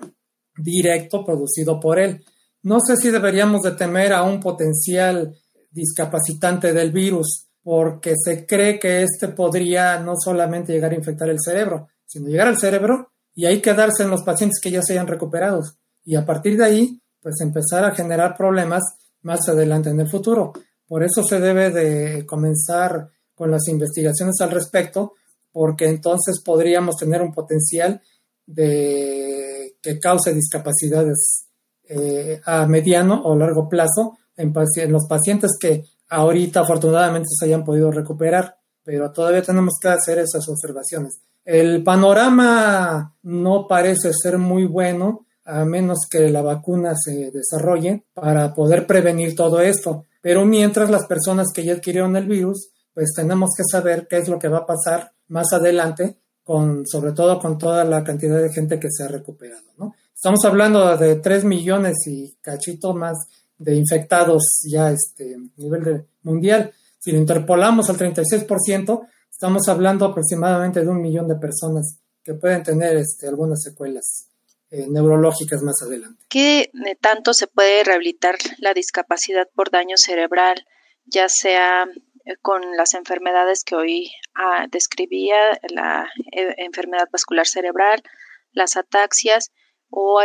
directo 0.57 1.25
producido 1.25 1.79
por 1.79 1.99
él. 1.99 2.23
No 2.61 2.79
sé 2.79 2.95
si 2.97 3.09
deberíamos 3.09 3.61
de 3.61 3.71
temer 3.71 4.13
a 4.13 4.23
un 4.23 4.39
potencial 4.39 5.35
discapacitante 5.69 6.73
del 6.73 6.91
virus, 6.91 7.47
porque 7.63 8.13
se 8.15 8.45
cree 8.45 8.79
que 8.79 9.03
este 9.03 9.27
podría 9.29 9.99
no 9.99 10.13
solamente 10.17 10.73
llegar 10.73 10.91
a 10.91 10.95
infectar 10.95 11.29
el 11.29 11.39
cerebro, 11.43 11.89
sino 12.05 12.29
llegar 12.29 12.47
al 12.47 12.57
cerebro 12.57 13.11
y 13.35 13.45
ahí 13.45 13.61
quedarse 13.61 14.03
en 14.03 14.09
los 14.09 14.23
pacientes 14.23 14.59
que 14.61 14.71
ya 14.71 14.81
se 14.81 14.93
hayan 14.93 15.07
recuperado. 15.07 15.61
Y 16.05 16.15
a 16.15 16.25
partir 16.25 16.57
de 16.57 16.65
ahí, 16.65 17.01
pues 17.21 17.41
empezar 17.41 17.83
a 17.83 17.93
generar 17.93 18.37
problemas 18.37 18.83
más 19.21 19.47
adelante 19.49 19.89
en 19.89 19.99
el 19.99 20.09
futuro. 20.09 20.53
Por 20.87 21.03
eso 21.03 21.21
se 21.23 21.39
debe 21.39 21.69
de 21.69 22.25
comenzar 22.25 23.09
con 23.35 23.51
las 23.51 23.67
investigaciones 23.67 24.39
al 24.39 24.51
respecto, 24.51 25.13
porque 25.51 25.87
entonces 25.87 26.41
podríamos 26.41 26.95
tener 26.95 27.21
un 27.21 27.33
potencial 27.33 28.01
de 28.45 29.75
que 29.81 29.99
cause 29.99 30.33
discapacidades 30.33 31.47
eh, 31.89 32.41
a 32.45 32.65
mediano 32.65 33.21
o 33.23 33.35
largo 33.35 33.67
plazo 33.67 34.17
en, 34.37 34.53
en, 34.75 34.91
los 34.91 35.05
pacientes 35.05 35.57
que 35.59 35.83
ahorita 36.09 36.61
afortunadamente 36.61 37.27
se 37.29 37.45
hayan 37.45 37.65
podido 37.65 37.91
recuperar, 37.91 38.57
pero 38.83 39.11
todavía 39.11 39.41
tenemos 39.41 39.73
que 39.81 39.89
hacer 39.89 40.19
esas 40.19 40.47
observaciones. 40.47 41.19
El 41.43 41.83
panorama 41.83 43.15
no 43.23 43.67
parece 43.67 44.11
ser 44.13 44.37
muy 44.37 44.65
bueno 44.65 45.25
a 45.47 45.63
menos 45.63 45.99
que 46.09 46.29
la 46.29 46.41
vacuna 46.41 46.93
se 46.95 47.31
desarrolle 47.31 48.03
para 48.13 48.53
poder 48.53 48.85
prevenir 48.85 49.35
todo 49.35 49.61
esto. 49.61 50.05
Pero 50.21 50.45
mientras 50.45 50.89
las 50.89 51.05
personas 51.05 51.47
que 51.53 51.63
ya 51.63 51.73
adquirieron 51.73 52.17
el 52.17 52.27
virus, 52.27 52.69
pues 52.93 53.13
tenemos 53.15 53.51
que 53.55 53.63
saber 53.63 54.07
qué 54.09 54.17
es 54.17 54.27
lo 54.27 54.39
que 54.39 54.49
va 54.49 54.59
a 54.59 54.65
pasar 54.65 55.13
más 55.29 55.53
adelante, 55.53 56.17
con, 56.43 56.85
sobre 56.85 57.13
todo 57.13 57.39
con 57.39 57.57
toda 57.57 57.85
la 57.85 58.03
cantidad 58.03 58.41
de 58.41 58.51
gente 58.51 58.79
que 58.79 58.89
se 58.91 59.03
ha 59.03 59.07
recuperado. 59.07 59.63
¿no? 59.77 59.95
Estamos 60.13 60.43
hablando 60.43 60.97
de 60.97 61.15
3 61.15 61.45
millones 61.45 61.95
y 62.07 62.35
cachito 62.41 62.93
más 62.93 63.17
de 63.57 63.75
infectados 63.75 64.43
ya 64.69 64.91
este, 64.91 65.35
a 65.35 65.39
nivel 65.57 66.05
mundial. 66.23 66.71
Si 66.99 67.11
lo 67.11 67.17
interpolamos 67.17 67.89
al 67.89 67.97
36%, 67.97 69.07
estamos 69.31 69.67
hablando 69.67 70.05
aproximadamente 70.05 70.81
de 70.81 70.87
un 70.87 71.01
millón 71.01 71.27
de 71.27 71.35
personas 71.35 71.99
que 72.23 72.33
pueden 72.33 72.63
tener 72.63 72.97
este, 72.97 73.27
algunas 73.27 73.61
secuelas 73.61 74.27
eh, 74.69 74.85
neurológicas 74.89 75.61
más 75.61 75.81
adelante. 75.81 76.25
¿Qué 76.27 76.69
tanto 76.99 77.33
se 77.33 77.47
puede 77.47 77.85
rehabilitar 77.85 78.35
la 78.57 78.73
discapacidad 78.73 79.47
por 79.55 79.71
daño 79.71 79.95
cerebral, 79.95 80.65
ya 81.05 81.29
sea 81.29 81.83
eh, 82.25 82.35
con 82.41 82.61
las 82.75 82.93
enfermedades 82.93 83.63
que 83.63 83.75
hoy 83.75 84.11
ah, 84.35 84.67
describía, 84.69 85.37
la 85.69 86.09
eh, 86.33 86.55
enfermedad 86.57 87.07
vascular 87.11 87.47
cerebral, 87.47 88.03
las 88.51 88.75
ataxias 88.75 89.51
o 89.89 90.19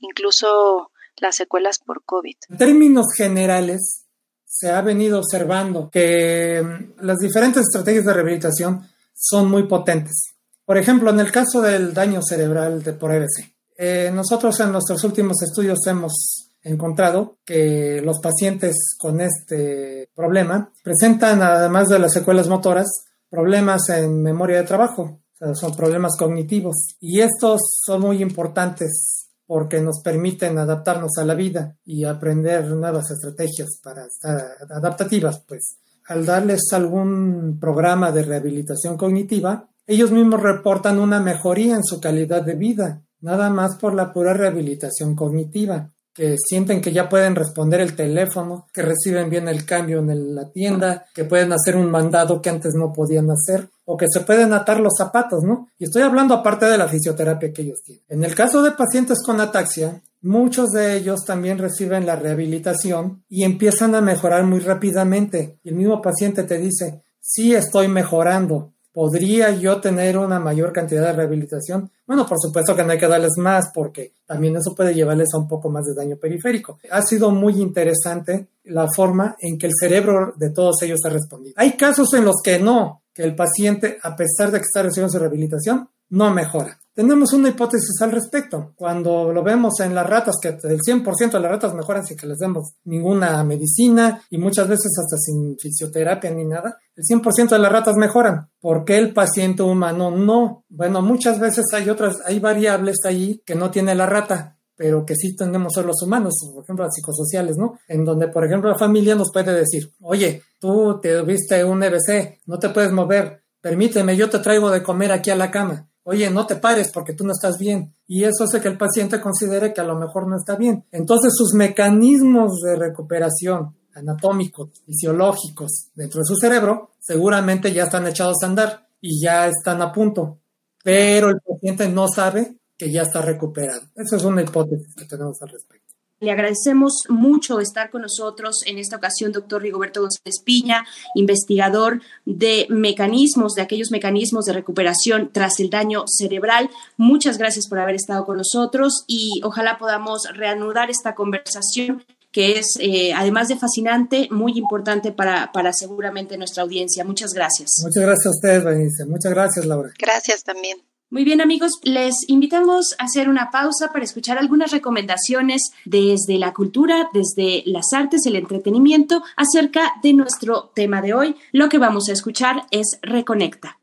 incluso 0.00 0.90
las 1.20 1.36
secuelas 1.36 1.78
por 1.78 2.04
COVID? 2.04 2.36
En 2.50 2.58
términos 2.58 3.06
generales, 3.16 4.04
se 4.44 4.70
ha 4.70 4.80
venido 4.80 5.18
observando 5.18 5.90
que 5.90 6.62
mm, 6.62 7.04
las 7.04 7.18
diferentes 7.18 7.62
estrategias 7.62 8.04
de 8.04 8.12
rehabilitación 8.12 8.88
son 9.14 9.50
muy 9.50 9.64
potentes. 9.64 10.34
Por 10.64 10.78
ejemplo, 10.78 11.10
en 11.10 11.20
el 11.20 11.30
caso 11.30 11.60
del 11.60 11.94
daño 11.94 12.20
cerebral 12.22 12.82
de 12.82 12.92
por 12.92 13.12
EBC, 13.12 13.54
eh, 13.76 14.10
nosotros 14.12 14.58
en 14.60 14.72
nuestros 14.72 15.02
últimos 15.04 15.40
estudios 15.42 15.78
hemos 15.86 16.50
encontrado 16.62 17.38
que 17.44 18.02
los 18.02 18.18
pacientes 18.20 18.74
con 18.98 19.20
este 19.20 20.10
problema 20.14 20.72
presentan, 20.82 21.40
además 21.42 21.88
de 21.88 21.98
las 21.98 22.12
secuelas 22.12 22.48
motoras, 22.48 22.86
problemas 23.30 23.88
en 23.90 24.22
memoria 24.22 24.58
de 24.58 24.66
trabajo, 24.66 25.20
son 25.54 25.76
problemas 25.76 26.16
cognitivos. 26.16 26.96
Y 27.00 27.20
estos 27.20 27.60
son 27.84 28.00
muy 28.02 28.20
importantes 28.22 29.17
porque 29.48 29.80
nos 29.80 30.02
permiten 30.02 30.58
adaptarnos 30.58 31.16
a 31.16 31.24
la 31.24 31.34
vida 31.34 31.74
y 31.86 32.04
aprender 32.04 32.66
nuevas 32.66 33.10
estrategias 33.10 33.80
para 33.82 34.04
estar 34.04 34.38
adaptativas, 34.68 35.42
pues. 35.48 35.78
Al 36.06 36.26
darles 36.26 36.70
algún 36.72 37.58
programa 37.58 38.12
de 38.12 38.24
rehabilitación 38.24 38.98
cognitiva, 38.98 39.68
ellos 39.86 40.10
mismos 40.10 40.42
reportan 40.42 40.98
una 40.98 41.18
mejoría 41.18 41.76
en 41.76 41.82
su 41.82 41.98
calidad 41.98 42.42
de 42.42 42.54
vida 42.54 43.02
nada 43.20 43.50
más 43.50 43.76
por 43.76 43.94
la 43.94 44.12
pura 44.12 44.34
rehabilitación 44.34 45.16
cognitiva, 45.16 45.90
que 46.18 46.34
sienten 46.36 46.80
que 46.80 46.92
ya 46.92 47.08
pueden 47.08 47.36
responder 47.36 47.80
el 47.80 47.94
teléfono, 47.94 48.66
que 48.74 48.82
reciben 48.82 49.30
bien 49.30 49.46
el 49.46 49.64
cambio 49.64 50.00
en 50.00 50.34
la 50.34 50.50
tienda, 50.50 51.06
que 51.14 51.22
pueden 51.22 51.52
hacer 51.52 51.76
un 51.76 51.88
mandado 51.92 52.42
que 52.42 52.50
antes 52.50 52.74
no 52.74 52.92
podían 52.92 53.30
hacer, 53.30 53.68
o 53.84 53.96
que 53.96 54.06
se 54.12 54.22
pueden 54.22 54.52
atar 54.52 54.80
los 54.80 54.94
zapatos, 54.98 55.44
¿no? 55.44 55.68
Y 55.78 55.84
estoy 55.84 56.02
hablando 56.02 56.34
aparte 56.34 56.66
de 56.66 56.76
la 56.76 56.88
fisioterapia 56.88 57.52
que 57.52 57.62
ellos 57.62 57.84
tienen. 57.84 58.02
En 58.08 58.24
el 58.24 58.34
caso 58.34 58.62
de 58.62 58.72
pacientes 58.72 59.22
con 59.24 59.40
ataxia, 59.40 60.02
muchos 60.20 60.70
de 60.70 60.96
ellos 60.96 61.20
también 61.24 61.58
reciben 61.58 62.04
la 62.04 62.16
rehabilitación 62.16 63.22
y 63.28 63.44
empiezan 63.44 63.94
a 63.94 64.00
mejorar 64.00 64.42
muy 64.42 64.58
rápidamente. 64.58 65.60
El 65.62 65.76
mismo 65.76 66.02
paciente 66.02 66.42
te 66.42 66.58
dice, 66.58 67.04
sí 67.20 67.54
estoy 67.54 67.86
mejorando, 67.86 68.72
¿Podría 68.98 69.52
yo 69.52 69.80
tener 69.80 70.18
una 70.18 70.40
mayor 70.40 70.72
cantidad 70.72 71.02
de 71.06 71.12
rehabilitación? 71.12 71.88
Bueno, 72.04 72.26
por 72.26 72.36
supuesto 72.40 72.74
que 72.74 72.82
no 72.82 72.90
hay 72.90 72.98
que 72.98 73.06
darles 73.06 73.34
más 73.36 73.70
porque 73.72 74.14
también 74.26 74.56
eso 74.56 74.74
puede 74.74 74.92
llevarles 74.92 75.28
a 75.32 75.38
un 75.38 75.46
poco 75.46 75.70
más 75.70 75.84
de 75.84 75.94
daño 75.94 76.16
periférico. 76.16 76.80
Ha 76.90 77.02
sido 77.02 77.30
muy 77.30 77.62
interesante 77.62 78.48
la 78.64 78.88
forma 78.90 79.36
en 79.38 79.56
que 79.56 79.68
el 79.68 79.72
cerebro 79.80 80.34
de 80.34 80.50
todos 80.50 80.82
ellos 80.82 80.98
ha 81.04 81.10
respondido. 81.10 81.54
Hay 81.58 81.76
casos 81.76 82.12
en 82.14 82.24
los 82.24 82.42
que 82.42 82.58
no, 82.58 83.02
que 83.14 83.22
el 83.22 83.36
paciente, 83.36 83.98
a 84.02 84.16
pesar 84.16 84.50
de 84.50 84.58
que 84.58 84.64
está 84.64 84.82
recibiendo 84.82 85.12
su 85.12 85.20
rehabilitación, 85.20 85.88
no 86.08 86.34
mejora. 86.34 86.80
Tenemos 86.98 87.32
una 87.32 87.50
hipótesis 87.50 88.02
al 88.02 88.10
respecto. 88.10 88.72
Cuando 88.74 89.32
lo 89.32 89.44
vemos 89.44 89.78
en 89.78 89.94
las 89.94 90.04
ratas, 90.04 90.34
que 90.42 90.48
el 90.48 90.80
100% 90.80 91.30
de 91.30 91.38
las 91.38 91.52
ratas 91.52 91.72
mejoran 91.72 92.04
sin 92.04 92.16
que 92.16 92.26
les 92.26 92.38
demos 92.38 92.72
ninguna 92.86 93.44
medicina 93.44 94.20
y 94.30 94.36
muchas 94.36 94.66
veces 94.66 94.90
hasta 94.98 95.16
sin 95.16 95.56
fisioterapia 95.56 96.32
ni 96.32 96.44
nada, 96.44 96.76
el 96.96 97.04
100% 97.04 97.50
de 97.50 97.58
las 97.60 97.70
ratas 97.70 97.94
mejoran. 97.96 98.50
¿Por 98.58 98.84
qué 98.84 98.98
el 98.98 99.12
paciente 99.12 99.62
humano 99.62 100.10
no? 100.10 100.64
Bueno, 100.68 101.00
muchas 101.00 101.38
veces 101.38 101.66
hay 101.72 101.88
otras, 101.88 102.18
hay 102.26 102.40
variables 102.40 102.96
ahí 103.04 103.44
que 103.46 103.54
no 103.54 103.70
tiene 103.70 103.94
la 103.94 104.06
rata 104.06 104.56
pero 104.74 105.04
que 105.04 105.16
sí 105.16 105.34
tenemos 105.34 105.72
ser 105.74 105.84
los 105.84 106.00
humanos, 106.02 106.34
por 106.54 106.62
ejemplo, 106.62 106.84
las 106.84 106.94
psicosociales, 106.94 107.56
¿no? 107.56 107.80
En 107.88 108.04
donde, 108.04 108.28
por 108.28 108.44
ejemplo, 108.44 108.70
la 108.70 108.78
familia 108.78 109.16
nos 109.16 109.32
puede 109.32 109.52
decir, 109.52 109.92
oye, 110.00 110.44
tú 110.60 111.00
te 111.00 111.20
viste 111.22 111.64
un 111.64 111.82
EBC, 111.82 112.42
no 112.46 112.60
te 112.60 112.68
puedes 112.68 112.92
mover, 112.92 113.42
permíteme, 113.60 114.16
yo 114.16 114.30
te 114.30 114.38
traigo 114.38 114.70
de 114.70 114.84
comer 114.84 115.10
aquí 115.10 115.30
a 115.30 115.34
la 115.34 115.50
cama 115.50 115.87
oye, 116.08 116.30
no 116.30 116.46
te 116.46 116.56
pares 116.56 116.90
porque 116.90 117.12
tú 117.12 117.24
no 117.24 117.32
estás 117.32 117.58
bien. 117.58 117.94
Y 118.06 118.24
eso 118.24 118.44
hace 118.44 118.62
que 118.62 118.68
el 118.68 118.78
paciente 118.78 119.20
considere 119.20 119.74
que 119.74 119.82
a 119.82 119.84
lo 119.84 119.94
mejor 119.94 120.26
no 120.26 120.36
está 120.36 120.56
bien. 120.56 120.86
Entonces 120.90 121.34
sus 121.36 121.52
mecanismos 121.52 122.60
de 122.62 122.76
recuperación 122.76 123.76
anatómicos, 123.94 124.70
fisiológicos 124.86 125.90
dentro 125.94 126.20
de 126.20 126.24
su 126.24 126.36
cerebro 126.36 126.92
seguramente 126.98 127.72
ya 127.72 127.84
están 127.84 128.06
echados 128.06 128.36
a 128.42 128.46
andar 128.46 128.88
y 129.02 129.22
ya 129.22 129.48
están 129.48 129.82
a 129.82 129.92
punto. 129.92 130.38
Pero 130.82 131.28
el 131.28 131.40
paciente 131.40 131.88
no 131.88 132.08
sabe 132.08 132.56
que 132.76 132.90
ya 132.90 133.02
está 133.02 133.20
recuperado. 133.20 133.82
Esa 133.94 134.16
es 134.16 134.24
una 134.24 134.40
hipótesis 134.40 134.94
que 134.94 135.04
tenemos 135.04 135.36
al 135.42 135.50
respecto. 135.50 135.94
Le 136.20 136.32
agradecemos 136.32 137.04
mucho 137.08 137.60
estar 137.60 137.90
con 137.90 138.02
nosotros 138.02 138.56
en 138.66 138.78
esta 138.78 138.96
ocasión, 138.96 139.30
doctor 139.30 139.62
Rigoberto 139.62 140.00
González 140.00 140.40
Piña, 140.44 140.84
investigador 141.14 142.02
de 142.24 142.66
mecanismos, 142.70 143.54
de 143.54 143.62
aquellos 143.62 143.90
mecanismos 143.92 144.44
de 144.44 144.52
recuperación 144.52 145.30
tras 145.32 145.60
el 145.60 145.70
daño 145.70 146.04
cerebral. 146.06 146.70
Muchas 146.96 147.38
gracias 147.38 147.68
por 147.68 147.78
haber 147.78 147.94
estado 147.94 148.26
con 148.26 148.38
nosotros 148.38 149.04
y 149.06 149.40
ojalá 149.44 149.78
podamos 149.78 150.22
reanudar 150.34 150.90
esta 150.90 151.14
conversación 151.14 152.04
que 152.32 152.58
es, 152.58 152.76
eh, 152.80 153.12
además 153.14 153.48
de 153.48 153.56
fascinante, 153.56 154.28
muy 154.30 154.58
importante 154.58 155.12
para, 155.12 155.50
para 155.52 155.72
seguramente 155.72 156.36
nuestra 156.36 156.62
audiencia. 156.62 157.04
Muchas 157.04 157.32
gracias. 157.32 157.70
Muchas 157.82 158.02
gracias 158.02 158.26
a 158.26 158.30
ustedes, 158.30 158.64
Benice. 158.64 159.04
Muchas 159.06 159.32
gracias, 159.32 159.64
Laura. 159.64 159.90
Gracias 159.98 160.42
también. 160.44 160.78
Muy 161.10 161.24
bien 161.24 161.40
amigos, 161.40 161.72
les 161.84 162.28
invitamos 162.28 162.94
a 162.98 163.04
hacer 163.04 163.30
una 163.30 163.50
pausa 163.50 163.92
para 163.94 164.04
escuchar 164.04 164.36
algunas 164.36 164.72
recomendaciones 164.72 165.70
desde 165.86 166.36
la 166.36 166.52
cultura, 166.52 167.08
desde 167.14 167.62
las 167.64 167.94
artes, 167.94 168.26
el 168.26 168.36
entretenimiento 168.36 169.22
acerca 169.34 169.94
de 170.02 170.12
nuestro 170.12 170.70
tema 170.74 171.00
de 171.00 171.14
hoy. 171.14 171.36
Lo 171.50 171.70
que 171.70 171.78
vamos 171.78 172.10
a 172.10 172.12
escuchar 172.12 172.66
es 172.70 172.98
Reconecta. 173.00 173.78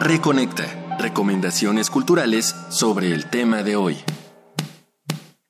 Reconecta, 0.00 0.96
recomendaciones 0.98 1.90
culturales 1.90 2.56
sobre 2.70 3.12
el 3.12 3.28
tema 3.28 3.62
de 3.62 3.76
hoy. 3.76 3.98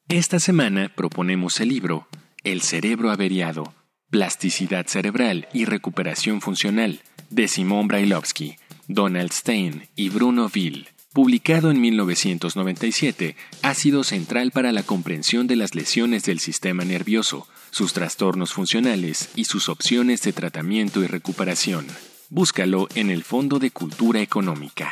Esta 0.09 0.41
semana 0.41 0.91
proponemos 0.93 1.61
el 1.61 1.69
libro 1.69 2.09
El 2.43 2.63
cerebro 2.63 3.13
averiado 3.13 3.73
plasticidad 4.11 4.87
cerebral 4.87 5.49
y 5.53 5.65
recuperación 5.65 6.41
funcional 6.41 7.03
de 7.31 7.49
Simón 7.49 7.89
Brailovsky, 7.89 8.57
Donald 8.89 9.33
Stein 9.33 9.89
y 9.97 10.09
Bruno 10.09 10.49
Ville. 10.49 10.87
Publicado 11.13 11.71
en 11.71 11.81
1997, 11.81 13.37
ha 13.63 13.75
sido 13.75 14.03
central 14.03 14.51
para 14.51 14.73
la 14.73 14.83
comprensión 14.83 15.47
de 15.47 15.55
las 15.55 15.77
lesiones 15.77 16.25
del 16.25 16.41
sistema 16.41 16.85
nervioso, 16.85 17.47
sus 17.71 17.93
trastornos 17.93 18.53
funcionales 18.53 19.31
y 19.37 19.45
sus 19.45 19.69
opciones 19.69 20.23
de 20.23 20.33
tratamiento 20.33 21.03
y 21.05 21.07
recuperación. 21.07 21.87
Búscalo 22.31 22.89
en 22.97 23.11
el 23.11 23.23
Fondo 23.23 23.61
de 23.61 23.71
Cultura 23.71 24.21
Económica. 24.21 24.91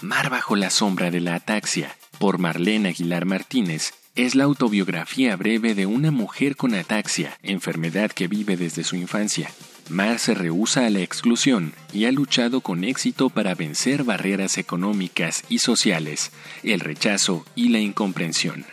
Mar 0.00 0.30
bajo 0.30 0.56
la 0.56 0.70
sombra 0.70 1.10
de 1.10 1.20
la 1.20 1.34
ataxia, 1.34 1.94
por 2.18 2.38
Marlene 2.38 2.88
Aguilar 2.88 3.26
Martínez, 3.26 3.92
es 4.26 4.34
la 4.34 4.44
autobiografía 4.44 5.34
breve 5.36 5.74
de 5.74 5.86
una 5.86 6.10
mujer 6.10 6.54
con 6.54 6.74
ataxia, 6.74 7.38
enfermedad 7.42 8.10
que 8.10 8.28
vive 8.28 8.58
desde 8.58 8.84
su 8.84 8.96
infancia. 8.96 9.50
Mar 9.88 10.18
se 10.18 10.34
rehúsa 10.34 10.84
a 10.84 10.90
la 10.90 11.00
exclusión 11.00 11.72
y 11.92 12.04
ha 12.04 12.12
luchado 12.12 12.60
con 12.60 12.84
éxito 12.84 13.30
para 13.30 13.54
vencer 13.54 14.04
barreras 14.04 14.58
económicas 14.58 15.42
y 15.48 15.58
sociales, 15.58 16.32
el 16.62 16.80
rechazo 16.80 17.46
y 17.54 17.70
la 17.70 17.80
incomprensión 17.80 18.66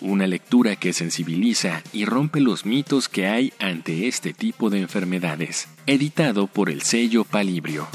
una 0.00 0.26
lectura 0.26 0.76
que 0.76 0.92
sensibiliza 0.92 1.82
y 1.92 2.04
rompe 2.04 2.38
los 2.38 2.66
mitos 2.66 3.08
que 3.08 3.26
hay 3.26 3.54
ante 3.58 4.06
este 4.06 4.34
tipo 4.34 4.68
de 4.68 4.80
enfermedades, 4.80 5.66
editado 5.86 6.46
por 6.46 6.68
el 6.68 6.82
sello 6.82 7.24
Palibrio. 7.24 7.88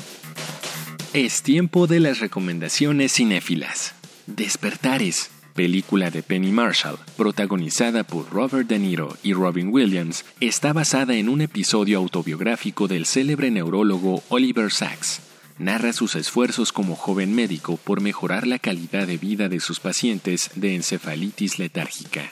Es 1.14 1.44
tiempo 1.44 1.86
de 1.86 2.00
las 2.00 2.20
recomendaciones 2.20 3.14
cinéfilas. 3.14 3.94
Despertares, 4.26 5.30
película 5.60 6.10
de 6.10 6.24
Penny 6.24 6.54
Marshall, 6.54 6.98
protagonizada 7.18 8.06
por 8.06 8.30
Robert 8.30 8.70
De 8.70 8.80
Niro 8.80 9.18
y 9.24 9.34
Robin 9.34 9.68
Williams, 9.74 10.24
está 10.40 10.72
basada 10.72 11.16
en 11.16 11.28
un 11.28 11.42
episodio 11.42 11.98
autobiográfico 11.98 12.88
del 12.88 13.06
célebre 13.06 13.52
neurólogo 13.52 14.24
Oliver 14.30 14.72
Sacks 14.72 15.20
narra 15.58 15.92
sus 15.92 16.16
esfuerzos 16.16 16.72
como 16.72 16.96
joven 16.96 17.36
médico 17.36 17.76
por 17.76 18.00
mejorar 18.00 18.48
la 18.48 18.58
calidad 18.58 19.06
de 19.06 19.18
vida 19.18 19.50
de 19.50 19.60
sus 19.60 19.82
pacientes 19.82 20.50
de 20.56 20.76
encefalitis 20.76 21.60
letárgica. 21.60 22.32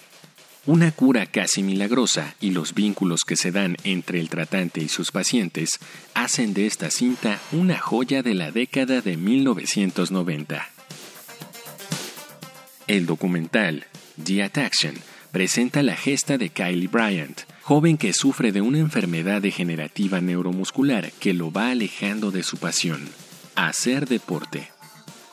Una 0.66 0.94
cura 0.94 1.26
casi 1.26 1.63
milagrosa 1.63 2.34
y 2.40 2.52
los 2.52 2.74
vínculos 2.74 3.26
que 3.28 3.36
se 3.36 3.52
dan 3.52 3.76
entre 3.84 4.22
el 4.22 4.30
tratante 4.30 4.80
y 4.80 4.88
sus 4.88 5.12
pacientes 5.12 5.80
hacen 6.13 6.54
de 6.54 6.66
esta 6.66 6.90
cinta 6.92 7.42
una 7.52 7.78
joya 7.78 8.24
de 8.24 8.36
la 8.36 8.52
década 8.52 9.02
de 9.02 9.18
1990. 9.18 10.77
El 12.88 13.06
documental 13.06 13.86
The 14.23 14.43
Attraction 14.43 14.95
presenta 15.34 15.84
la 15.84 15.97
gesta 15.97 16.38
de 16.38 16.50
Kylie 16.50 16.88
Bryant, 16.88 17.41
joven 17.62 17.97
que 17.97 18.13
sufre 18.13 18.54
de 18.54 18.62
una 18.62 18.80
enfermedad 18.80 19.41
degenerativa 19.41 20.21
neuromuscular 20.21 21.12
que 21.19 21.34
lo 21.34 21.52
va 21.52 21.71
alejando 21.71 22.32
de 22.32 22.43
su 22.43 22.56
pasión, 22.56 23.10
hacer 23.56 24.08
deporte. 24.08 24.71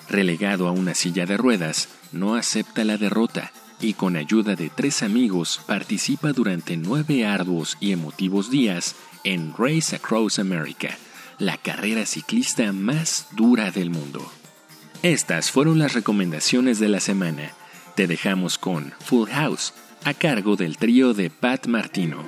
Relegado 0.08 0.66
a 0.66 0.72
una 0.72 0.94
silla 0.94 1.26
de 1.26 1.36
ruedas, 1.36 1.88
no 2.10 2.34
acepta 2.34 2.82
la 2.82 2.96
derrota 2.96 3.52
y 3.80 3.94
con 3.94 4.16
ayuda 4.16 4.56
de 4.56 4.68
tres 4.68 5.04
amigos 5.04 5.60
participa 5.64 6.32
durante 6.32 6.76
nueve 6.76 7.24
arduos 7.24 7.76
y 7.78 7.92
emotivos 7.92 8.50
días 8.50 8.96
en 9.22 9.54
Race 9.56 9.94
Across 9.94 10.40
America, 10.40 10.98
la 11.38 11.56
carrera 11.56 12.04
ciclista 12.04 12.72
más 12.72 13.28
dura 13.30 13.70
del 13.70 13.90
mundo. 13.90 14.28
Estas 15.04 15.50
fueron 15.50 15.78
las 15.78 15.92
recomendaciones 15.92 16.78
de 16.78 16.88
la 16.88 16.98
semana. 16.98 17.50
Te 17.94 18.06
dejamos 18.06 18.56
con 18.56 18.94
Full 19.00 19.28
House, 19.28 19.74
a 20.02 20.14
cargo 20.14 20.56
del 20.56 20.78
trío 20.78 21.12
de 21.12 21.28
Pat 21.28 21.66
Martino. 21.66 22.24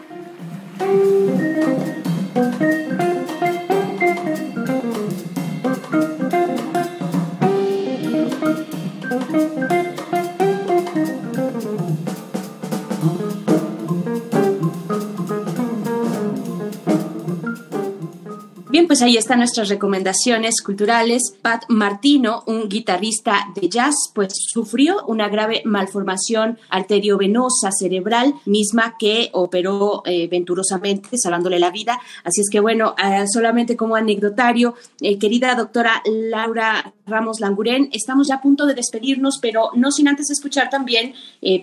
Bien, 18.76 18.86
pues 18.86 19.00
ahí 19.00 19.16
están 19.16 19.38
nuestras 19.38 19.70
recomendaciones 19.70 20.60
culturales. 20.60 21.32
Pat 21.40 21.64
Martino, 21.70 22.42
un 22.44 22.68
guitarrista 22.68 23.46
de 23.54 23.70
jazz, 23.70 23.94
pues 24.14 24.34
sufrió 24.36 25.02
una 25.06 25.30
grave 25.30 25.62
malformación 25.64 26.58
arteriovenosa 26.68 27.70
cerebral, 27.72 28.34
misma 28.44 28.96
que 28.98 29.30
operó 29.32 30.02
eh, 30.04 30.28
venturosamente, 30.28 31.16
salvándole 31.16 31.58
la 31.58 31.70
vida. 31.70 31.98
Así 32.22 32.42
es 32.42 32.50
que 32.52 32.60
bueno, 32.60 32.94
eh, 33.02 33.24
solamente 33.32 33.78
como 33.78 33.96
anecdotario, 33.96 34.74
eh, 35.00 35.18
querida 35.18 35.54
doctora 35.54 36.02
Laura 36.04 36.92
Ramos 37.06 37.40
Languren, 37.40 37.88
estamos 37.94 38.28
ya 38.28 38.34
a 38.34 38.42
punto 38.42 38.66
de 38.66 38.74
despedirnos, 38.74 39.38
pero 39.40 39.70
no 39.74 39.90
sin 39.90 40.06
antes 40.06 40.28
escuchar 40.28 40.68
también 40.68 41.14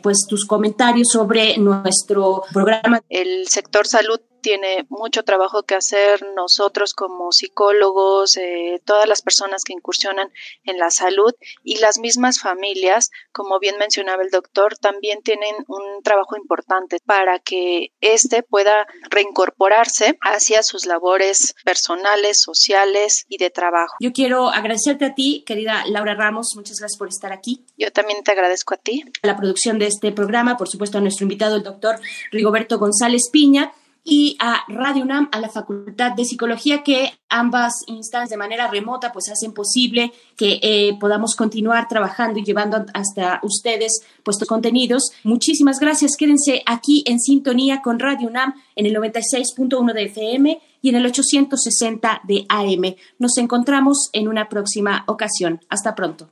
pues 0.01 0.25
tus 0.27 0.45
comentarios 0.45 1.09
sobre 1.11 1.59
nuestro 1.59 2.41
programa. 2.51 3.01
El 3.07 3.47
sector 3.47 3.85
salud 3.85 4.19
tiene 4.43 4.85
mucho 4.89 5.23
trabajo 5.23 5.63
que 5.63 5.73
hacer 5.73 6.23
nosotros 6.35 6.93
como 6.93 7.31
psicólogos, 7.31 8.37
eh, 8.37 8.81
todas 8.85 9.07
las 9.07 9.23
personas 9.23 9.63
que 9.63 9.73
incursionan 9.73 10.31
en 10.65 10.77
la 10.77 10.91
salud 10.91 11.33
y 11.63 11.77
las 11.77 11.97
mismas 11.97 12.39
familias, 12.39 13.09
como 13.31 13.57
bien 13.59 13.77
mencionaba 13.79 14.21
el 14.21 14.29
doctor, 14.29 14.77
también 14.77 15.21
tienen 15.23 15.55
un 15.67 16.03
trabajo 16.03 16.37
importante 16.37 16.97
para 17.05 17.39
que 17.39 17.93
éste 18.01 18.43
pueda 18.43 18.85
reincorporarse 19.09 20.17
hacia 20.21 20.61
sus 20.61 20.85
labores 20.85 21.55
personales, 21.63 22.41
sociales 22.41 23.25
y 23.29 23.37
de 23.37 23.49
trabajo. 23.49 23.95
Yo 24.01 24.11
quiero 24.11 24.49
agradecerte 24.49 25.05
a 25.05 25.15
ti, 25.15 25.43
querida 25.47 25.85
Laura 25.87 26.15
Ramos, 26.15 26.49
muchas 26.55 26.79
gracias 26.79 26.99
por 26.99 27.07
estar 27.07 27.31
aquí. 27.31 27.65
Yo 27.77 27.91
también 27.91 28.23
te 28.23 28.31
agradezco 28.31 28.73
a 28.73 28.77
ti. 28.77 29.05
La 29.21 29.37
producción 29.37 29.79
de 29.79 29.87
este 29.87 30.11
programa, 30.11 30.57
por 30.57 30.67
supuesto 30.67 30.97
a 30.97 31.01
nuestro 31.01 31.23
invitado, 31.23 31.55
el 31.55 31.63
doctor 31.63 31.95
Rigoberto 32.31 32.77
González 32.77 33.29
Piña 33.31 33.71
y 34.03 34.35
a 34.39 34.63
Radio 34.67 35.03
UNAM, 35.03 35.29
a 35.31 35.39
la 35.39 35.49
Facultad 35.49 36.11
de 36.11 36.25
Psicología, 36.25 36.83
que 36.83 37.13
ambas 37.29 37.73
instancias 37.87 38.31
de 38.31 38.37
manera 38.37 38.67
remota 38.67 39.13
pues 39.13 39.29
hacen 39.29 39.53
posible 39.53 40.11
que 40.35 40.59
eh, 40.61 40.97
podamos 40.99 41.35
continuar 41.35 41.87
trabajando 41.87 42.39
y 42.39 42.43
llevando 42.43 42.85
hasta 42.93 43.39
ustedes 43.43 44.03
puestos 44.23 44.47
contenidos. 44.47 45.11
Muchísimas 45.23 45.79
gracias. 45.79 46.17
Quédense 46.17 46.63
aquí 46.65 47.03
en 47.07 47.19
sintonía 47.19 47.81
con 47.81 47.99
Radio 47.99 48.27
UNAM 48.27 48.53
en 48.75 48.85
el 48.85 48.95
96.1 48.95 49.93
de 49.93 50.03
FM 50.03 50.61
y 50.81 50.89
en 50.89 50.95
el 50.95 51.05
860 51.05 52.21
de 52.25 52.45
AM. 52.49 52.95
Nos 53.19 53.37
encontramos 53.37 54.09
en 54.11 54.27
una 54.27 54.49
próxima 54.49 55.05
ocasión. 55.07 55.61
Hasta 55.69 55.95
pronto. 55.95 56.29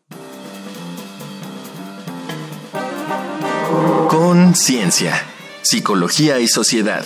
Conciencia, 4.10 5.14
psicología 5.62 6.40
y 6.42 6.48
sociedad. 6.48 7.06